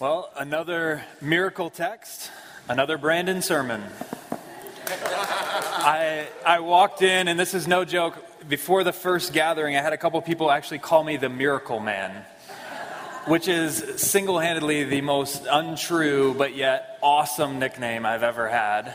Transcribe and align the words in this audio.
Well, 0.00 0.30
another 0.34 1.04
miracle 1.20 1.68
text, 1.68 2.30
another 2.70 2.96
Brandon 2.96 3.42
sermon. 3.42 3.82
I, 4.88 6.26
I 6.42 6.60
walked 6.60 7.02
in, 7.02 7.28
and 7.28 7.38
this 7.38 7.52
is 7.52 7.68
no 7.68 7.84
joke. 7.84 8.16
Before 8.48 8.82
the 8.82 8.94
first 8.94 9.34
gathering, 9.34 9.76
I 9.76 9.82
had 9.82 9.92
a 9.92 9.98
couple 9.98 10.22
people 10.22 10.50
actually 10.50 10.78
call 10.78 11.04
me 11.04 11.18
the 11.18 11.28
Miracle 11.28 11.80
Man, 11.80 12.24
which 13.26 13.46
is 13.46 14.00
single 14.00 14.38
handedly 14.38 14.84
the 14.84 15.02
most 15.02 15.44
untrue 15.44 16.32
but 16.32 16.56
yet 16.56 16.98
awesome 17.02 17.58
nickname 17.58 18.06
I've 18.06 18.22
ever 18.22 18.48
had. 18.48 18.94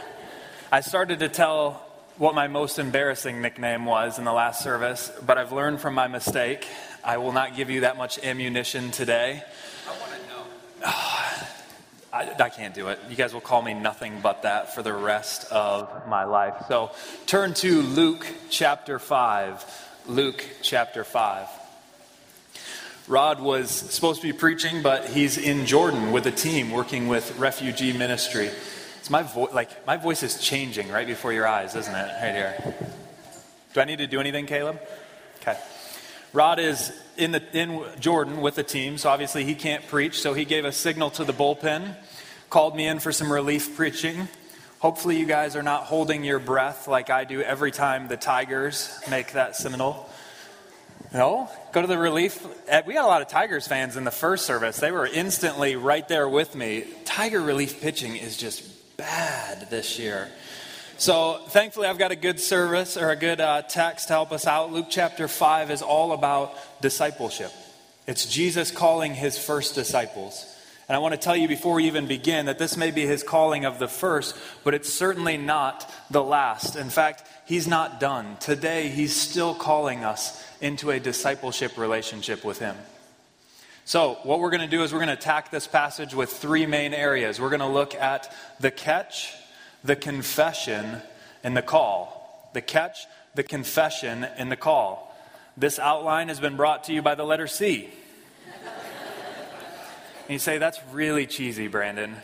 I 0.71 0.81
started 0.81 1.19
to 1.19 1.29
tell 1.29 1.85
what 2.17 2.33
my 2.33 2.47
most 2.47 2.79
embarrassing 2.79 3.43
nickname 3.43 3.85
was 3.85 4.17
in 4.17 4.25
the 4.25 4.33
last 4.33 4.63
service, 4.63 5.11
but 5.23 5.37
I've 5.37 5.51
learned 5.51 5.81
from 5.81 5.93
my 5.93 6.07
mistake. 6.07 6.67
I 7.03 7.17
will 7.17 7.31
not 7.31 7.55
give 7.55 7.69
you 7.69 7.81
that 7.81 7.95
much 7.95 8.17
ammunition 8.23 8.89
today. 8.89 9.43
I, 10.85 12.33
I, 12.39 12.49
can't 12.49 12.73
do 12.73 12.87
it. 12.87 12.99
You 13.09 13.15
guys 13.15 13.33
will 13.33 13.41
call 13.41 13.61
me 13.61 13.73
nothing 13.73 14.19
but 14.21 14.43
that 14.43 14.73
for 14.73 14.83
the 14.83 14.93
rest 14.93 15.51
of 15.51 16.07
my 16.07 16.23
life. 16.23 16.53
So 16.67 16.91
turn 17.25 17.53
to 17.55 17.81
Luke 17.81 18.25
chapter 18.49 18.99
5. 18.99 19.65
Luke 20.07 20.45
chapter 20.61 21.03
5. 21.03 21.47
Rod 23.07 23.39
was 23.41 23.69
supposed 23.69 24.21
to 24.21 24.27
be 24.27 24.33
preaching, 24.33 24.81
but 24.81 25.05
he's 25.05 25.37
in 25.37 25.65
Jordan 25.65 26.11
with 26.11 26.25
a 26.25 26.31
team 26.31 26.71
working 26.71 27.07
with 27.07 27.37
refugee 27.37 27.93
ministry. 27.93 28.49
It's 28.99 29.09
my 29.09 29.21
voice, 29.21 29.53
like 29.53 29.85
my 29.85 29.97
voice 29.97 30.23
is 30.23 30.39
changing 30.39 30.89
right 30.89 31.05
before 31.05 31.31
your 31.31 31.45
eyes, 31.45 31.75
isn't 31.75 31.93
it? 31.93 32.11
Right 32.21 32.33
here. 32.33 32.75
Do 33.73 33.81
I 33.81 33.85
need 33.85 33.99
to 33.99 34.07
do 34.07 34.19
anything, 34.19 34.47
Caleb? 34.47 34.79
Okay. 35.41 35.57
Rod 36.35 36.59
is 36.59 36.91
in, 37.15 37.31
the, 37.31 37.41
in 37.57 37.81
Jordan 38.01 38.41
with 38.41 38.55
the 38.55 38.63
team, 38.63 38.97
so 38.97 39.09
obviously 39.09 39.45
he 39.45 39.55
can't 39.55 39.87
preach, 39.87 40.19
so 40.19 40.33
he 40.33 40.43
gave 40.43 40.65
a 40.65 40.71
signal 40.73 41.09
to 41.11 41.23
the 41.23 41.31
bullpen, 41.31 41.95
called 42.49 42.75
me 42.75 42.85
in 42.85 42.99
for 42.99 43.13
some 43.13 43.31
relief 43.31 43.77
preaching. 43.77 44.27
Hopefully, 44.79 45.17
you 45.17 45.25
guys 45.25 45.55
are 45.55 45.63
not 45.63 45.83
holding 45.83 46.25
your 46.25 46.39
breath 46.39 46.89
like 46.89 47.09
I 47.09 47.23
do 47.23 47.41
every 47.41 47.71
time 47.71 48.09
the 48.09 48.17
Tigers 48.17 48.93
make 49.09 49.31
that 49.31 49.55
signal. 49.55 50.09
No, 51.13 51.49
go 51.71 51.79
to 51.79 51.87
the 51.87 51.97
relief. 51.97 52.45
Eh, 52.67 52.81
we 52.85 52.93
got 52.93 53.05
a 53.05 53.07
lot 53.07 53.21
of 53.21 53.29
Tigers 53.29 53.65
fans 53.65 53.95
in 53.95 54.03
the 54.03 54.11
first 54.11 54.45
service. 54.45 54.77
They 54.77 54.91
were 54.91 55.07
instantly 55.07 55.77
right 55.77 56.05
there 56.09 56.27
with 56.27 56.53
me. 56.53 56.83
Tiger 57.05 57.39
relief 57.39 57.79
pitching 57.79 58.17
is 58.17 58.35
just 58.35 58.97
bad 58.97 59.69
this 59.69 59.97
year. 59.97 60.27
So, 60.97 61.41
thankfully, 61.49 61.87
I've 61.87 61.97
got 61.97 62.11
a 62.11 62.15
good 62.15 62.39
service 62.39 62.95
or 62.95 63.09
a 63.09 63.17
good 63.17 63.41
uh, 63.41 63.63
text 63.63 64.07
to 64.07 64.13
help 64.13 64.31
us 64.31 64.47
out. 64.47 64.71
Luke 64.71 64.87
chapter 64.89 65.27
5 65.27 65.69
is 65.69 65.81
all 65.81 66.13
about 66.13 66.55
discipleship. 66.81 67.51
It's 68.07 68.25
Jesus 68.25 68.71
calling 68.71 69.13
his 69.13 69.37
first 69.37 69.75
disciples. 69.75 70.45
And 70.87 70.95
I 70.95 70.99
want 70.99 71.13
to 71.13 71.19
tell 71.19 71.35
you 71.35 71.49
before 71.49 71.75
we 71.75 71.87
even 71.87 72.07
begin 72.07 72.45
that 72.45 72.59
this 72.59 72.77
may 72.77 72.91
be 72.91 73.05
his 73.05 73.23
calling 73.23 73.65
of 73.65 73.77
the 73.77 73.89
first, 73.89 74.37
but 74.63 74.73
it's 74.73 74.91
certainly 74.91 75.35
not 75.35 75.91
the 76.11 76.23
last. 76.23 76.77
In 76.77 76.89
fact, 76.89 77.23
he's 77.45 77.67
not 77.67 77.99
done. 77.99 78.37
Today, 78.39 78.87
he's 78.87 79.13
still 79.13 79.53
calling 79.53 80.05
us 80.05 80.41
into 80.61 80.91
a 80.91 80.99
discipleship 80.99 81.77
relationship 81.77 82.45
with 82.45 82.59
him. 82.59 82.77
So, 83.83 84.17
what 84.23 84.39
we're 84.39 84.49
going 84.49 84.61
to 84.61 84.67
do 84.67 84.83
is 84.83 84.93
we're 84.93 84.99
going 84.99 85.07
to 85.07 85.13
attack 85.13 85.51
this 85.51 85.67
passage 85.67 86.15
with 86.15 86.31
three 86.31 86.65
main 86.65 86.93
areas. 86.93 87.41
We're 87.41 87.49
going 87.49 87.59
to 87.59 87.67
look 87.67 87.95
at 87.95 88.33
the 88.61 88.71
catch, 88.71 89.33
the 89.85 89.95
confession, 89.95 91.01
and 91.43 91.55
the 91.55 91.61
call. 91.61 92.49
The 92.53 92.61
catch, 92.61 93.05
the 93.35 93.43
confession, 93.43 94.23
and 94.23 94.51
the 94.51 94.55
call. 94.55 95.15
This 95.57 95.77
outline 95.79 96.29
has 96.29 96.39
been 96.39 96.57
brought 96.57 96.85
to 96.85 96.93
you 96.93 97.01
by 97.01 97.15
the 97.15 97.23
letter 97.23 97.47
C. 97.47 97.89
and 98.47 100.29
you 100.29 100.39
say, 100.39 100.57
that's 100.57 100.79
really 100.91 101.27
cheesy, 101.27 101.67
Brandon. 101.67 102.15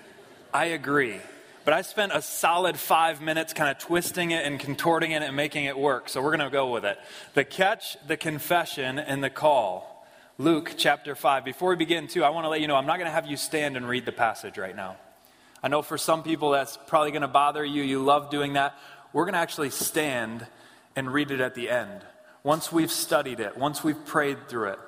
I 0.53 0.65
agree. 0.65 1.17
But 1.63 1.75
I 1.75 1.83
spent 1.83 2.11
a 2.13 2.21
solid 2.21 2.77
five 2.77 3.21
minutes 3.21 3.53
kind 3.53 3.69
of 3.69 3.77
twisting 3.77 4.31
it 4.31 4.45
and 4.45 4.59
contorting 4.59 5.11
it 5.11 5.21
and 5.21 5.35
making 5.35 5.65
it 5.65 5.77
work. 5.77 6.09
So 6.09 6.21
we're 6.21 6.35
going 6.35 6.39
to 6.39 6.49
go 6.49 6.71
with 6.71 6.83
it. 6.83 6.97
The 7.35 7.43
catch, 7.43 7.97
the 8.07 8.17
confession, 8.17 8.97
and 8.97 9.23
the 9.23 9.29
call. 9.29 10.07
Luke 10.39 10.73
chapter 10.75 11.13
5. 11.13 11.45
Before 11.45 11.69
we 11.69 11.75
begin, 11.75 12.07
too, 12.07 12.23
I 12.23 12.29
want 12.29 12.45
to 12.45 12.49
let 12.49 12.61
you 12.61 12.67
know 12.67 12.75
I'm 12.75 12.87
not 12.87 12.97
going 12.97 13.05
to 13.05 13.13
have 13.13 13.27
you 13.27 13.37
stand 13.37 13.77
and 13.77 13.87
read 13.87 14.05
the 14.05 14.11
passage 14.11 14.57
right 14.57 14.75
now. 14.75 14.97
I 15.63 15.67
know 15.67 15.81
for 15.81 15.97
some 15.97 16.23
people 16.23 16.51
that's 16.51 16.77
probably 16.87 17.11
going 17.11 17.21
to 17.21 17.27
bother 17.27 17.63
you. 17.63 17.83
You 17.83 18.03
love 18.03 18.29
doing 18.29 18.53
that. 18.53 18.77
We're 19.13 19.25
going 19.25 19.33
to 19.33 19.39
actually 19.39 19.69
stand 19.69 20.47
and 20.95 21.13
read 21.13 21.31
it 21.31 21.41
at 21.41 21.55
the 21.55 21.69
end. 21.69 22.01
Once 22.43 22.71
we've 22.71 22.91
studied 22.91 23.39
it, 23.39 23.57
once 23.57 23.83
we've 23.83 24.03
prayed 24.05 24.47
through 24.47 24.69
it, 24.69 24.79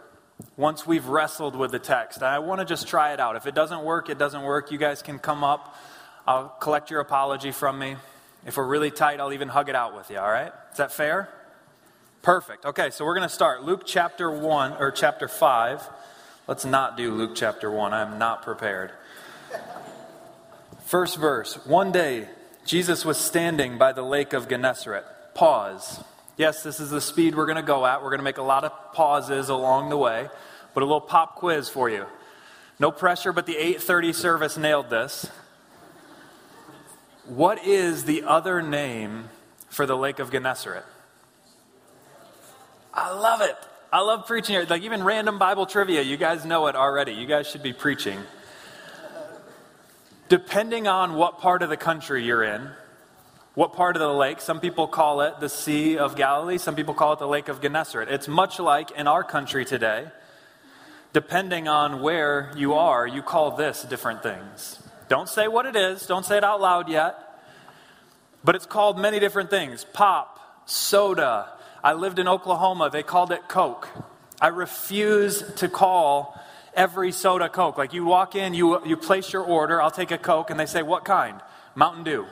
once 0.58 0.86
we've 0.86 1.06
wrestled 1.08 1.56
with 1.56 1.72
the 1.72 1.80
text. 1.80 2.24
I 2.24 2.40
want 2.40 2.60
to 2.60 2.66
just 2.66 2.88
try 2.88 3.14
it 3.14 3.20
out. 3.20 3.36
If 3.36 3.46
it 3.46 3.56
doesn't 3.56 3.84
work, 3.84 4.10
it 4.10 4.18
doesn't 4.18 4.42
work. 4.42 4.72
You 4.72 4.78
guys 4.78 5.02
can 5.02 5.20
come 5.20 5.44
up. 5.44 5.76
I'll 6.26 6.50
collect 6.50 6.90
your 6.90 7.00
apology 7.02 7.52
from 7.52 7.78
me. 7.80 7.96
If 8.46 8.58
we're 8.58 8.68
really 8.68 8.92
tight, 8.92 9.20
I'll 9.20 9.34
even 9.34 9.48
hug 9.48 9.70
it 9.70 9.76
out 9.76 9.96
with 9.96 10.10
you, 10.10 10.18
all 10.18 10.30
right? 10.30 10.52
Is 10.72 10.78
that 10.78 10.92
fair? 10.92 11.30
Perfect. 12.22 12.66
Okay, 12.66 12.90
so 12.90 13.06
we're 13.06 13.16
going 13.16 13.28
to 13.28 13.34
start 13.34 13.64
Luke 13.64 13.84
chapter 13.86 14.32
1 14.32 14.74
or 14.80 14.92
chapter 14.92 15.28
5. 15.28 15.90
Let's 16.48 16.66
not 16.66 16.98
do 16.98 17.12
Luke 17.12 17.32
chapter 17.36 17.70
1. 17.70 17.94
I'm 17.94 18.18
not 18.18 18.42
prepared. 18.44 18.92
First 20.94 21.18
verse 21.18 21.56
One 21.66 21.92
day, 21.92 22.28
Jesus 22.68 23.04
was 23.04 23.18
standing 23.18 23.80
by 23.80 23.94
the 23.94 24.04
lake 24.04 24.34
of 24.34 24.48
Gennesaret. 24.48 25.04
Pause. 25.34 26.04
Yes, 26.38 26.62
this 26.62 26.80
is 26.80 26.92
the 26.92 27.02
speed 27.02 27.34
we're 27.34 27.48
going 27.48 27.56
to 27.56 27.64
go 27.64 27.84
at. 27.84 28.04
We're 28.04 28.12
going 28.12 28.20
to 28.20 28.24
make 28.24 28.38
a 28.38 28.44
lot 28.44 28.64
of 28.64 28.94
pauses 28.94 29.50
along 29.50 29.90
the 29.90 29.98
way, 29.98 30.30
but 30.76 30.84
a 30.84 30.86
little 30.86 31.02
pop 31.02 31.38
quiz 31.38 31.68
for 31.68 31.90
you. 31.90 32.06
No 32.78 32.92
pressure, 32.92 33.34
but 33.34 33.48
the 33.48 33.56
8:30 33.56 34.14
service 34.14 34.56
nailed 34.56 34.92
this. 34.92 35.32
What 37.26 37.66
is 37.66 38.06
the 38.06 38.22
other 38.22 38.62
name 38.62 39.30
for 39.70 39.88
the 39.88 39.98
lake 39.98 40.20
of 40.20 40.30
Gennesaret? 40.30 40.86
I 42.94 43.12
love 43.12 43.42
it. 43.42 43.58
I 43.92 44.02
love 44.02 44.28
preaching 44.28 44.54
here. 44.54 44.68
Like 44.70 44.84
even 44.84 45.04
random 45.04 45.40
Bible 45.40 45.66
trivia, 45.66 46.04
you 46.04 46.18
guys 46.18 46.46
know 46.46 46.68
it 46.68 46.76
already. 46.76 47.14
You 47.14 47.26
guys 47.26 47.48
should 47.48 47.64
be 47.64 47.74
preaching 47.74 48.20
depending 50.34 50.88
on 50.88 51.14
what 51.14 51.38
part 51.38 51.62
of 51.62 51.70
the 51.70 51.78
country 51.78 52.24
you're 52.24 52.42
in, 52.42 52.68
what 53.54 53.72
part 53.74 53.96
of 53.96 54.00
the 54.00 54.08
lake, 54.12 54.42
some 54.42 54.60
people 54.60 54.88
call 54.88 55.22
it 55.22 55.40
the 55.40 55.48
Sea 55.48 55.96
of 56.00 56.16
Galilee, 56.16 56.58
some 56.58 56.76
people 56.76 56.96
call 56.96 57.14
it 57.14 57.20
the 57.20 57.28
Lake 57.28 57.50
of 57.50 57.62
Gennesaret. 57.62 58.10
It's 58.10 58.28
much 58.28 58.60
like 58.60 58.90
in 58.90 59.08
our 59.08 59.24
country 59.24 59.64
today. 59.64 60.08
Depending 61.14 61.68
on 61.68 62.02
where 62.02 62.52
you 62.56 62.74
are, 62.74 63.06
you 63.06 63.22
call 63.22 63.52
this 63.52 63.84
different 63.84 64.24
things. 64.24 64.82
Don't 65.08 65.30
say 65.30 65.48
what 65.48 65.68
it 65.68 65.76
is, 65.76 66.08
don't 66.08 66.26
say 66.26 66.38
it 66.38 66.44
out 66.44 66.60
loud 66.60 66.90
yet. 66.90 67.16
But 68.44 68.56
it's 68.56 68.66
called 68.66 68.98
many 68.98 69.20
different 69.20 69.52
things 69.52 69.86
pop, 69.94 70.64
soda. 70.66 71.48
I 71.84 71.94
lived 71.94 72.18
in 72.18 72.28
Oklahoma, 72.28 72.90
they 72.92 73.04
called 73.04 73.32
it 73.32 73.48
Coke. 73.48 73.88
I 74.42 74.48
refuse 74.48 75.44
to 75.58 75.70
call 75.70 76.43
every 76.76 77.12
soda 77.12 77.50
Coke. 77.50 77.78
Like 77.78 77.94
you 77.94 78.06
walk 78.06 78.36
in, 78.36 78.54
you, 78.54 78.86
you 78.86 78.98
place 78.98 79.34
your 79.34 79.44
order, 79.44 79.82
I'll 79.82 79.92
take 79.92 80.12
a 80.12 80.18
Coke, 80.18 80.50
and 80.50 80.60
they 80.60 80.66
say, 80.66 80.82
What 80.82 81.06
kind? 81.06 81.40
Mountain 81.76 82.04
Dew. 82.04 82.26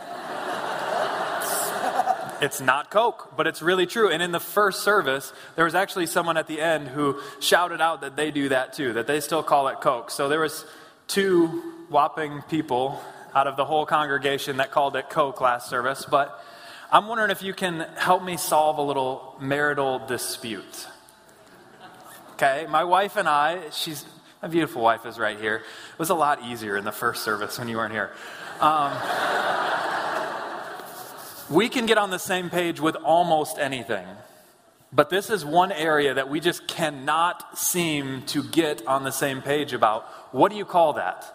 it's 2.40 2.60
not 2.60 2.90
Coke, 2.90 3.32
but 3.36 3.46
it's 3.46 3.62
really 3.62 3.86
true. 3.86 4.10
And 4.10 4.22
in 4.22 4.32
the 4.32 4.40
first 4.40 4.82
service, 4.82 5.32
there 5.56 5.64
was 5.64 5.74
actually 5.74 6.06
someone 6.06 6.36
at 6.36 6.46
the 6.46 6.60
end 6.60 6.88
who 6.88 7.20
shouted 7.40 7.80
out 7.80 8.02
that 8.02 8.16
they 8.16 8.30
do 8.30 8.50
that 8.50 8.72
too, 8.72 8.92
that 8.94 9.06
they 9.06 9.20
still 9.20 9.42
call 9.42 9.68
it 9.68 9.80
Coke. 9.80 10.10
So 10.10 10.28
there 10.28 10.40
was 10.40 10.64
two 11.06 11.62
whopping 11.88 12.42
people 12.42 13.02
out 13.34 13.46
of 13.46 13.56
the 13.56 13.64
whole 13.64 13.86
congregation 13.86 14.58
that 14.58 14.70
called 14.70 14.96
it 14.96 15.10
Coke 15.10 15.40
last 15.40 15.68
service. 15.68 16.06
But 16.08 16.42
I'm 16.92 17.06
wondering 17.06 17.30
if 17.30 17.42
you 17.42 17.54
can 17.54 17.86
help 17.96 18.24
me 18.24 18.36
solve 18.36 18.78
a 18.78 18.82
little 18.82 19.36
marital 19.40 20.00
dispute. 20.06 20.86
Okay, 22.42 22.64
my 22.70 22.84
wife 22.84 23.18
and 23.18 23.28
I, 23.28 23.68
she's 23.68 24.02
my 24.40 24.48
beautiful 24.48 24.80
wife 24.80 25.04
is 25.04 25.18
right 25.18 25.38
here. 25.38 25.56
It 25.56 25.98
was 25.98 26.08
a 26.08 26.14
lot 26.14 26.42
easier 26.42 26.78
in 26.78 26.86
the 26.86 26.90
first 26.90 27.22
service 27.22 27.58
when 27.58 27.68
you 27.68 27.76
weren't 27.76 27.92
here. 27.92 28.12
Um, 28.60 28.94
we 31.54 31.68
can 31.68 31.84
get 31.84 31.98
on 31.98 32.08
the 32.08 32.18
same 32.18 32.48
page 32.48 32.80
with 32.80 32.96
almost 32.96 33.58
anything. 33.58 34.06
But 34.90 35.10
this 35.10 35.28
is 35.28 35.44
one 35.44 35.70
area 35.70 36.14
that 36.14 36.30
we 36.30 36.40
just 36.40 36.66
cannot 36.66 37.58
seem 37.58 38.22
to 38.28 38.42
get 38.42 38.86
on 38.86 39.04
the 39.04 39.12
same 39.12 39.42
page 39.42 39.74
about. 39.74 40.04
What 40.32 40.50
do 40.50 40.56
you 40.56 40.64
call 40.64 40.94
that? 40.94 41.26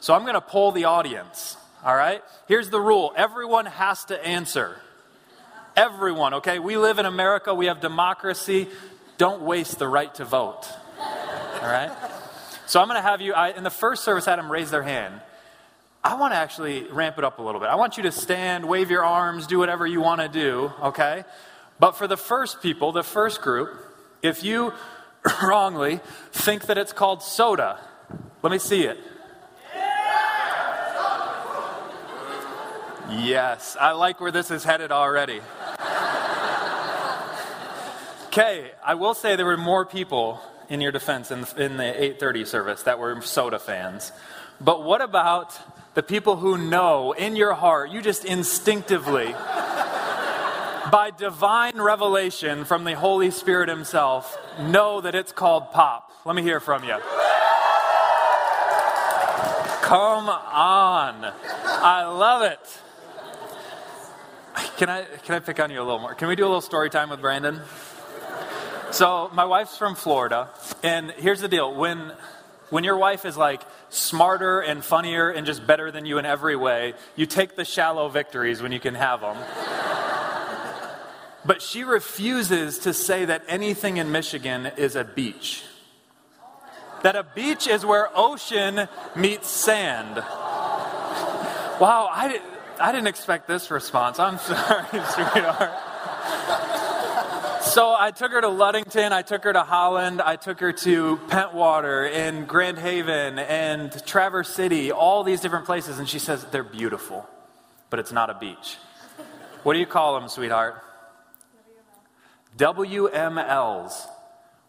So 0.00 0.14
I'm 0.14 0.22
going 0.22 0.32
to 0.32 0.40
poll 0.40 0.72
the 0.72 0.84
audience. 0.84 1.58
All 1.84 1.94
right? 1.94 2.24
Here's 2.48 2.70
the 2.70 2.80
rule 2.80 3.12
everyone 3.14 3.66
has 3.66 4.06
to 4.06 4.26
answer. 4.26 4.80
Everyone, 5.76 6.32
okay? 6.34 6.58
We 6.58 6.78
live 6.78 6.98
in 6.98 7.04
America, 7.04 7.54
we 7.54 7.66
have 7.66 7.82
democracy 7.82 8.68
don't 9.20 9.42
waste 9.42 9.78
the 9.78 9.86
right 9.86 10.14
to 10.14 10.24
vote. 10.24 10.66
All 10.98 11.68
right? 11.68 11.92
So 12.64 12.80
I'm 12.80 12.88
going 12.88 12.96
to 12.96 13.06
have 13.06 13.20
you, 13.20 13.34
I, 13.34 13.50
in 13.50 13.64
the 13.64 13.70
first 13.70 14.02
service, 14.02 14.26
I 14.26 14.30
had 14.30 14.38
them 14.38 14.50
raise 14.50 14.70
their 14.70 14.82
hand. 14.82 15.20
I 16.02 16.14
want 16.14 16.32
to 16.32 16.38
actually 16.38 16.84
ramp 16.84 17.18
it 17.18 17.24
up 17.24 17.38
a 17.38 17.42
little 17.42 17.60
bit. 17.60 17.68
I 17.68 17.74
want 17.74 17.98
you 17.98 18.04
to 18.04 18.12
stand, 18.12 18.66
wave 18.66 18.90
your 18.90 19.04
arms, 19.04 19.46
do 19.46 19.58
whatever 19.58 19.86
you 19.86 20.00
want 20.00 20.22
to 20.22 20.28
do, 20.28 20.72
okay? 20.84 21.24
But 21.78 21.98
for 21.98 22.06
the 22.08 22.16
first 22.16 22.62
people, 22.62 22.92
the 22.92 23.02
first 23.02 23.42
group, 23.42 23.68
if 24.22 24.42
you 24.42 24.72
wrongly 25.42 26.00
think 26.32 26.64
that 26.64 26.78
it's 26.78 26.94
called 26.94 27.22
soda, 27.22 27.78
Let 28.42 28.50
me 28.50 28.58
see 28.58 28.84
it. 28.84 28.96
Yes, 33.10 33.76
I 33.78 33.92
like 33.92 34.18
where 34.18 34.30
this 34.32 34.50
is 34.50 34.64
headed 34.64 34.90
already. 34.90 35.42
Okay, 38.30 38.70
I 38.84 38.94
will 38.94 39.14
say 39.14 39.34
there 39.34 39.44
were 39.44 39.56
more 39.56 39.84
people 39.84 40.40
in 40.68 40.80
your 40.80 40.92
defense 40.92 41.32
in 41.32 41.40
the, 41.40 41.64
in 41.64 41.76
the 41.78 41.82
8:30 41.82 42.46
service 42.46 42.84
that 42.84 43.00
were 43.00 43.20
soda 43.22 43.58
fans. 43.58 44.12
But 44.60 44.84
what 44.84 45.00
about 45.00 45.58
the 45.94 46.04
people 46.04 46.36
who 46.36 46.56
know 46.56 47.10
in 47.10 47.34
your 47.34 47.54
heart, 47.54 47.90
you 47.90 48.00
just 48.00 48.24
instinctively 48.24 49.32
by 50.92 51.10
divine 51.18 51.80
revelation 51.80 52.64
from 52.64 52.84
the 52.84 52.94
Holy 52.94 53.32
Spirit 53.32 53.68
himself 53.68 54.38
know 54.60 55.00
that 55.00 55.16
it's 55.16 55.32
called 55.32 55.72
pop. 55.72 56.12
Let 56.24 56.36
me 56.36 56.42
hear 56.42 56.60
from 56.60 56.84
you. 56.84 56.98
Come 59.82 60.28
on. 60.28 61.24
I 61.24 62.06
love 62.06 62.42
it. 62.42 62.60
Can 64.76 64.88
I, 64.88 65.02
can 65.24 65.34
I 65.34 65.40
pick 65.40 65.58
on 65.58 65.72
you 65.72 65.80
a 65.80 65.82
little 65.82 65.98
more? 65.98 66.14
Can 66.14 66.28
we 66.28 66.36
do 66.36 66.44
a 66.44 66.46
little 66.46 66.60
story 66.60 66.90
time 66.90 67.10
with 67.10 67.20
Brandon? 67.20 67.60
So, 68.92 69.30
my 69.32 69.44
wife's 69.44 69.78
from 69.78 69.94
Florida, 69.94 70.48
and 70.82 71.12
here's 71.12 71.40
the 71.40 71.46
deal. 71.46 71.72
When, 71.72 72.12
when 72.70 72.82
your 72.82 72.96
wife 72.96 73.24
is 73.24 73.36
like 73.36 73.62
smarter 73.88 74.60
and 74.60 74.84
funnier 74.84 75.30
and 75.30 75.46
just 75.46 75.64
better 75.64 75.92
than 75.92 76.06
you 76.06 76.18
in 76.18 76.26
every 76.26 76.56
way, 76.56 76.94
you 77.14 77.26
take 77.26 77.54
the 77.54 77.64
shallow 77.64 78.08
victories 78.08 78.60
when 78.60 78.72
you 78.72 78.80
can 78.80 78.96
have 78.96 79.20
them. 79.20 79.36
but 81.44 81.62
she 81.62 81.84
refuses 81.84 82.80
to 82.80 82.92
say 82.92 83.26
that 83.26 83.44
anything 83.46 83.98
in 83.98 84.10
Michigan 84.10 84.66
is 84.76 84.96
a 84.96 85.04
beach. 85.04 85.62
That 87.04 87.14
a 87.14 87.22
beach 87.22 87.68
is 87.68 87.86
where 87.86 88.08
ocean 88.12 88.88
meets 89.14 89.48
sand. 89.48 90.16
Wow, 90.16 92.08
I, 92.10 92.40
I 92.80 92.90
didn't 92.90 93.06
expect 93.06 93.46
this 93.46 93.70
response. 93.70 94.18
I'm 94.18 94.38
sorry, 94.38 94.84
sweetheart. 94.90 95.89
So 97.70 97.94
I 97.96 98.10
took 98.10 98.32
her 98.32 98.40
to 98.40 98.48
Ludington, 98.48 99.12
I 99.12 99.22
took 99.22 99.44
her 99.44 99.52
to 99.52 99.62
Holland, 99.62 100.20
I 100.20 100.34
took 100.34 100.58
her 100.58 100.72
to 100.72 101.18
Pentwater 101.28 102.10
and 102.12 102.48
Grand 102.48 102.80
Haven 102.80 103.38
and 103.38 103.92
Traverse 104.04 104.48
City, 104.48 104.90
all 104.90 105.22
these 105.22 105.40
different 105.40 105.66
places, 105.66 106.00
and 106.00 106.08
she 106.08 106.18
says 106.18 106.44
they're 106.46 106.64
beautiful, 106.64 107.28
but 107.88 108.00
it's 108.00 108.10
not 108.10 108.28
a 108.28 108.34
beach. 108.34 108.76
What 109.62 109.74
do 109.74 109.78
you 109.78 109.86
call 109.86 110.18
them, 110.18 110.28
sweetheart? 110.28 110.82
WMLs. 112.58 113.92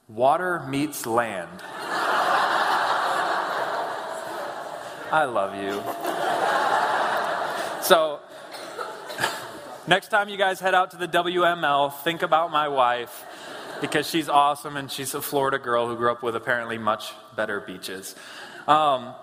Water 0.08 0.60
meets 0.68 1.08
land. 1.08 1.64
I 5.12 5.26
love 5.26 5.56
you. 5.56 5.82
So, 7.84 8.20
next 9.92 10.08
time 10.08 10.30
you 10.30 10.38
guys 10.38 10.62
head 10.62 10.74
out 10.74 10.92
to 10.92 10.96
the 10.96 11.08
WML, 11.08 11.94
think 12.04 12.22
about 12.22 12.50
my 12.50 12.70
wife 12.70 13.26
because 13.82 14.10
she's 14.10 14.30
awesome 14.30 14.78
and 14.78 14.90
she's 14.90 15.14
a 15.16 15.22
Florida 15.22 15.60
girl 15.60 15.86
who 15.86 15.98
grew 15.98 16.10
up 16.10 16.24
with 16.24 16.34
apparently 16.34 16.78
much 16.78 17.12
better 17.36 17.60
beaches. 17.60 18.16
Um, 18.70 19.14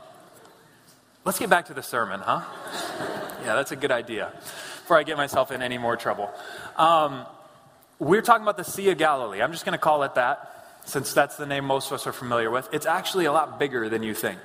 let's 1.25 1.39
get 1.39 1.49
back 1.49 1.69
to 1.69 1.75
the 1.75 1.83
sermon, 1.83 2.21
huh? 2.21 2.43
Yeah, 3.47 3.55
that's 3.55 3.73
a 3.73 3.77
good 3.77 3.91
idea 3.91 4.31
before 4.35 4.99
I 4.99 5.05
get 5.05 5.17
myself 5.17 5.51
in 5.53 5.63
any 5.63 5.79
more 5.79 5.97
trouble. 5.97 6.31
Um, 6.77 7.25
we're 7.99 8.21
talking 8.21 8.43
about 8.43 8.59
the 8.59 8.65
Sea 8.65 8.91
of 8.91 8.99
Galilee. 8.99 9.41
I'm 9.41 9.53
just 9.53 9.65
going 9.65 9.73
to 9.73 9.83
call 9.83 10.03
it 10.03 10.17
that 10.17 10.83
since 10.85 11.15
that's 11.15 11.39
the 11.39 11.47
name 11.47 11.65
most 11.65 11.87
of 11.87 11.95
us 11.95 12.07
are 12.07 12.13
familiar 12.13 12.51
with. 12.51 12.69
It's 12.75 12.85
actually 12.85 13.25
a 13.25 13.33
lot 13.33 13.59
bigger 13.59 13.89
than 13.89 14.03
you 14.03 14.13
think. 14.13 14.41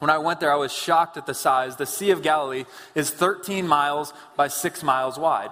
When 0.00 0.10
I 0.10 0.18
went 0.18 0.40
there, 0.40 0.52
I 0.52 0.56
was 0.56 0.72
shocked 0.72 1.16
at 1.16 1.26
the 1.26 1.34
size. 1.34 1.76
The 1.76 1.86
Sea 1.86 2.10
of 2.10 2.22
Galilee 2.22 2.64
is 2.94 3.10
13 3.10 3.68
miles 3.68 4.12
by 4.34 4.48
6 4.48 4.82
miles 4.82 5.18
wide. 5.18 5.50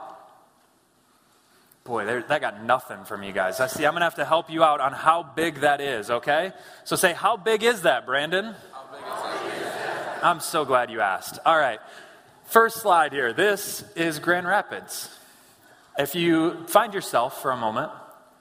Boy, 1.84 2.04
that 2.04 2.40
got 2.40 2.64
nothing 2.64 3.04
from 3.04 3.22
you 3.22 3.32
guys. 3.32 3.60
I 3.60 3.66
see, 3.66 3.86
I'm 3.86 3.92
going 3.92 4.00
to 4.00 4.06
have 4.06 4.16
to 4.16 4.24
help 4.24 4.50
you 4.50 4.64
out 4.64 4.80
on 4.80 4.92
how 4.92 5.22
big 5.22 5.60
that 5.60 5.80
is, 5.80 6.10
okay? 6.10 6.52
So 6.84 6.96
say, 6.96 7.12
how 7.12 7.36
big 7.36 7.62
is 7.62 7.82
that, 7.82 8.04
Brandon? 8.04 8.54
I'm 10.22 10.40
so 10.40 10.64
glad 10.64 10.90
you 10.90 11.00
asked. 11.00 11.38
All 11.46 11.56
right. 11.56 11.80
First 12.44 12.78
slide 12.78 13.12
here. 13.12 13.34
This 13.34 13.84
is 13.96 14.18
Grand 14.18 14.46
Rapids. 14.46 15.14
If 15.98 16.14
you 16.14 16.64
find 16.66 16.94
yourself 16.94 17.42
for 17.42 17.50
a 17.50 17.56
moment, 17.56 17.92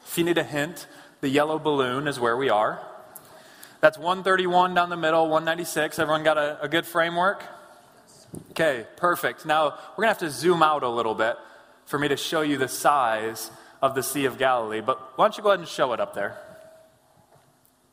if 0.07 0.17
you 0.17 0.23
need 0.23 0.37
a 0.37 0.43
hint, 0.43 0.87
the 1.19 1.29
yellow 1.29 1.59
balloon 1.59 2.07
is 2.07 2.17
where 2.17 2.37
we 2.37 2.49
are. 2.49 2.79
That's 3.79 3.97
131 3.97 4.73
down 4.73 4.89
the 4.89 4.97
middle, 4.97 5.23
196. 5.23 5.99
Everyone 5.99 6.23
got 6.23 6.37
a, 6.37 6.61
a 6.61 6.67
good 6.67 6.85
framework? 6.85 7.43
Okay, 8.51 8.85
perfect. 8.97 9.45
Now, 9.45 9.65
we're 9.95 10.03
going 10.03 10.15
to 10.15 10.19
have 10.19 10.19
to 10.19 10.31
zoom 10.31 10.63
out 10.63 10.83
a 10.83 10.89
little 10.89 11.15
bit 11.15 11.35
for 11.85 11.99
me 11.99 12.07
to 12.07 12.17
show 12.17 12.41
you 12.41 12.57
the 12.57 12.67
size 12.67 13.51
of 13.81 13.95
the 13.95 14.03
Sea 14.03 14.25
of 14.25 14.37
Galilee. 14.37 14.81
But 14.81 15.17
why 15.17 15.25
don't 15.25 15.37
you 15.37 15.43
go 15.43 15.49
ahead 15.49 15.59
and 15.59 15.67
show 15.67 15.93
it 15.93 15.99
up 15.99 16.13
there? 16.13 16.37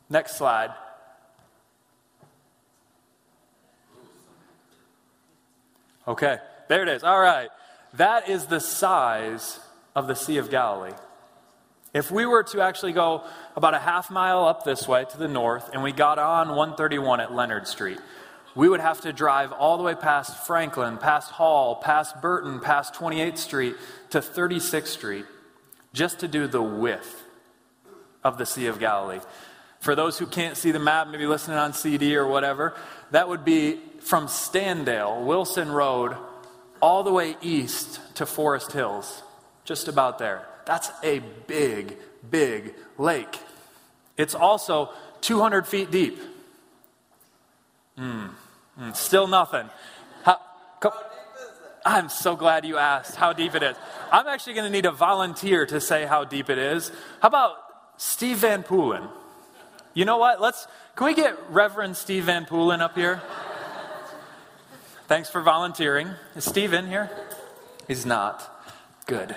Next 0.09 0.37
slide. 0.37 0.71
Okay, 6.07 6.37
there 6.67 6.83
it 6.83 6.89
is. 6.89 7.03
All 7.03 7.19
right. 7.19 7.49
That 7.93 8.29
is 8.29 8.45
the 8.45 8.59
size 8.59 9.59
of 9.95 10.07
the 10.07 10.15
Sea 10.15 10.37
of 10.37 10.49
Galilee. 10.49 10.91
If 11.95 12.11
we 12.11 12.25
were 12.25 12.43
to 12.43 12.59
actually 12.59 12.91
go 12.91 13.23
about 13.55 13.73
a 13.73 13.79
half 13.79 14.11
mile 14.11 14.43
up 14.43 14.65
this 14.65 14.85
way 14.85 15.05
to 15.05 15.17
the 15.17 15.29
north 15.29 15.69
and 15.71 15.81
we 15.81 15.93
got 15.93 16.19
on 16.19 16.49
131 16.49 17.21
at 17.21 17.33
Leonard 17.33 17.69
Street, 17.69 17.99
we 18.53 18.67
would 18.67 18.81
have 18.81 18.99
to 19.01 19.13
drive 19.13 19.53
all 19.53 19.77
the 19.77 19.83
way 19.83 19.95
past 19.95 20.45
Franklin, 20.45 20.97
past 20.97 21.31
Hall, 21.31 21.77
past 21.77 22.21
Burton, 22.21 22.59
past 22.59 22.95
28th 22.95 23.37
Street 23.37 23.75
to 24.09 24.19
36th 24.19 24.87
Street 24.87 25.25
just 25.93 26.19
to 26.19 26.27
do 26.27 26.47
the 26.47 26.61
width 26.61 27.23
of 28.25 28.37
the 28.37 28.45
Sea 28.45 28.65
of 28.65 28.77
Galilee. 28.77 29.21
For 29.79 29.95
those 29.95 30.19
who 30.19 30.25
can't 30.25 30.57
see 30.57 30.71
the 30.71 30.79
map, 30.79 31.07
maybe 31.07 31.25
listening 31.25 31.57
on 31.57 31.71
CD 31.71 32.17
or 32.17 32.27
whatever, 32.27 32.75
that 33.11 33.29
would 33.29 33.45
be 33.45 33.79
from 34.01 34.27
Standale, 34.27 35.25
Wilson 35.25 35.71
Road, 35.71 36.17
all 36.81 37.03
the 37.03 37.13
way 37.13 37.37
east 37.41 38.01
to 38.15 38.25
Forest 38.25 38.73
Hills, 38.73 39.23
just 39.63 39.87
about 39.87 40.19
there. 40.19 40.45
That's 40.65 40.91
a 41.03 41.19
big, 41.47 41.97
big 42.29 42.73
lake. 42.97 43.39
It's 44.17 44.35
also 44.35 44.89
200 45.21 45.67
feet 45.67 45.91
deep. 45.91 46.19
Mm, 47.97 48.31
mm, 48.79 48.95
still 48.95 49.27
nothing. 49.27 49.69
How, 50.23 50.39
co- 50.79 50.93
I'm 51.85 52.09
so 52.09 52.35
glad 52.35 52.65
you 52.65 52.77
asked 52.77 53.15
how 53.15 53.33
deep 53.33 53.55
it 53.55 53.63
is. 53.63 53.77
I'm 54.11 54.27
actually 54.27 54.53
going 54.53 54.65
to 54.65 54.71
need 54.71 54.85
a 54.85 54.91
volunteer 54.91 55.65
to 55.67 55.79
say 55.79 56.05
how 56.05 56.23
deep 56.23 56.49
it 56.49 56.57
is. 56.57 56.91
How 57.21 57.27
about 57.27 57.57
Steve 57.97 58.37
Van 58.37 58.63
Poolen? 58.63 59.07
You 59.93 60.05
know 60.05 60.17
what? 60.17 60.41
Let's. 60.41 60.67
Can 60.95 61.05
we 61.05 61.13
get 61.13 61.37
Reverend 61.49 61.95
Steve 61.95 62.25
Van 62.25 62.45
Poolen 62.45 62.81
up 62.81 62.95
here? 62.95 63.21
Thanks 65.07 65.29
for 65.29 65.41
volunteering. 65.41 66.09
Is 66.35 66.43
Steve 66.43 66.73
in 66.73 66.87
here? 66.87 67.09
He's 67.87 68.05
not. 68.05 68.51
Good. 69.05 69.35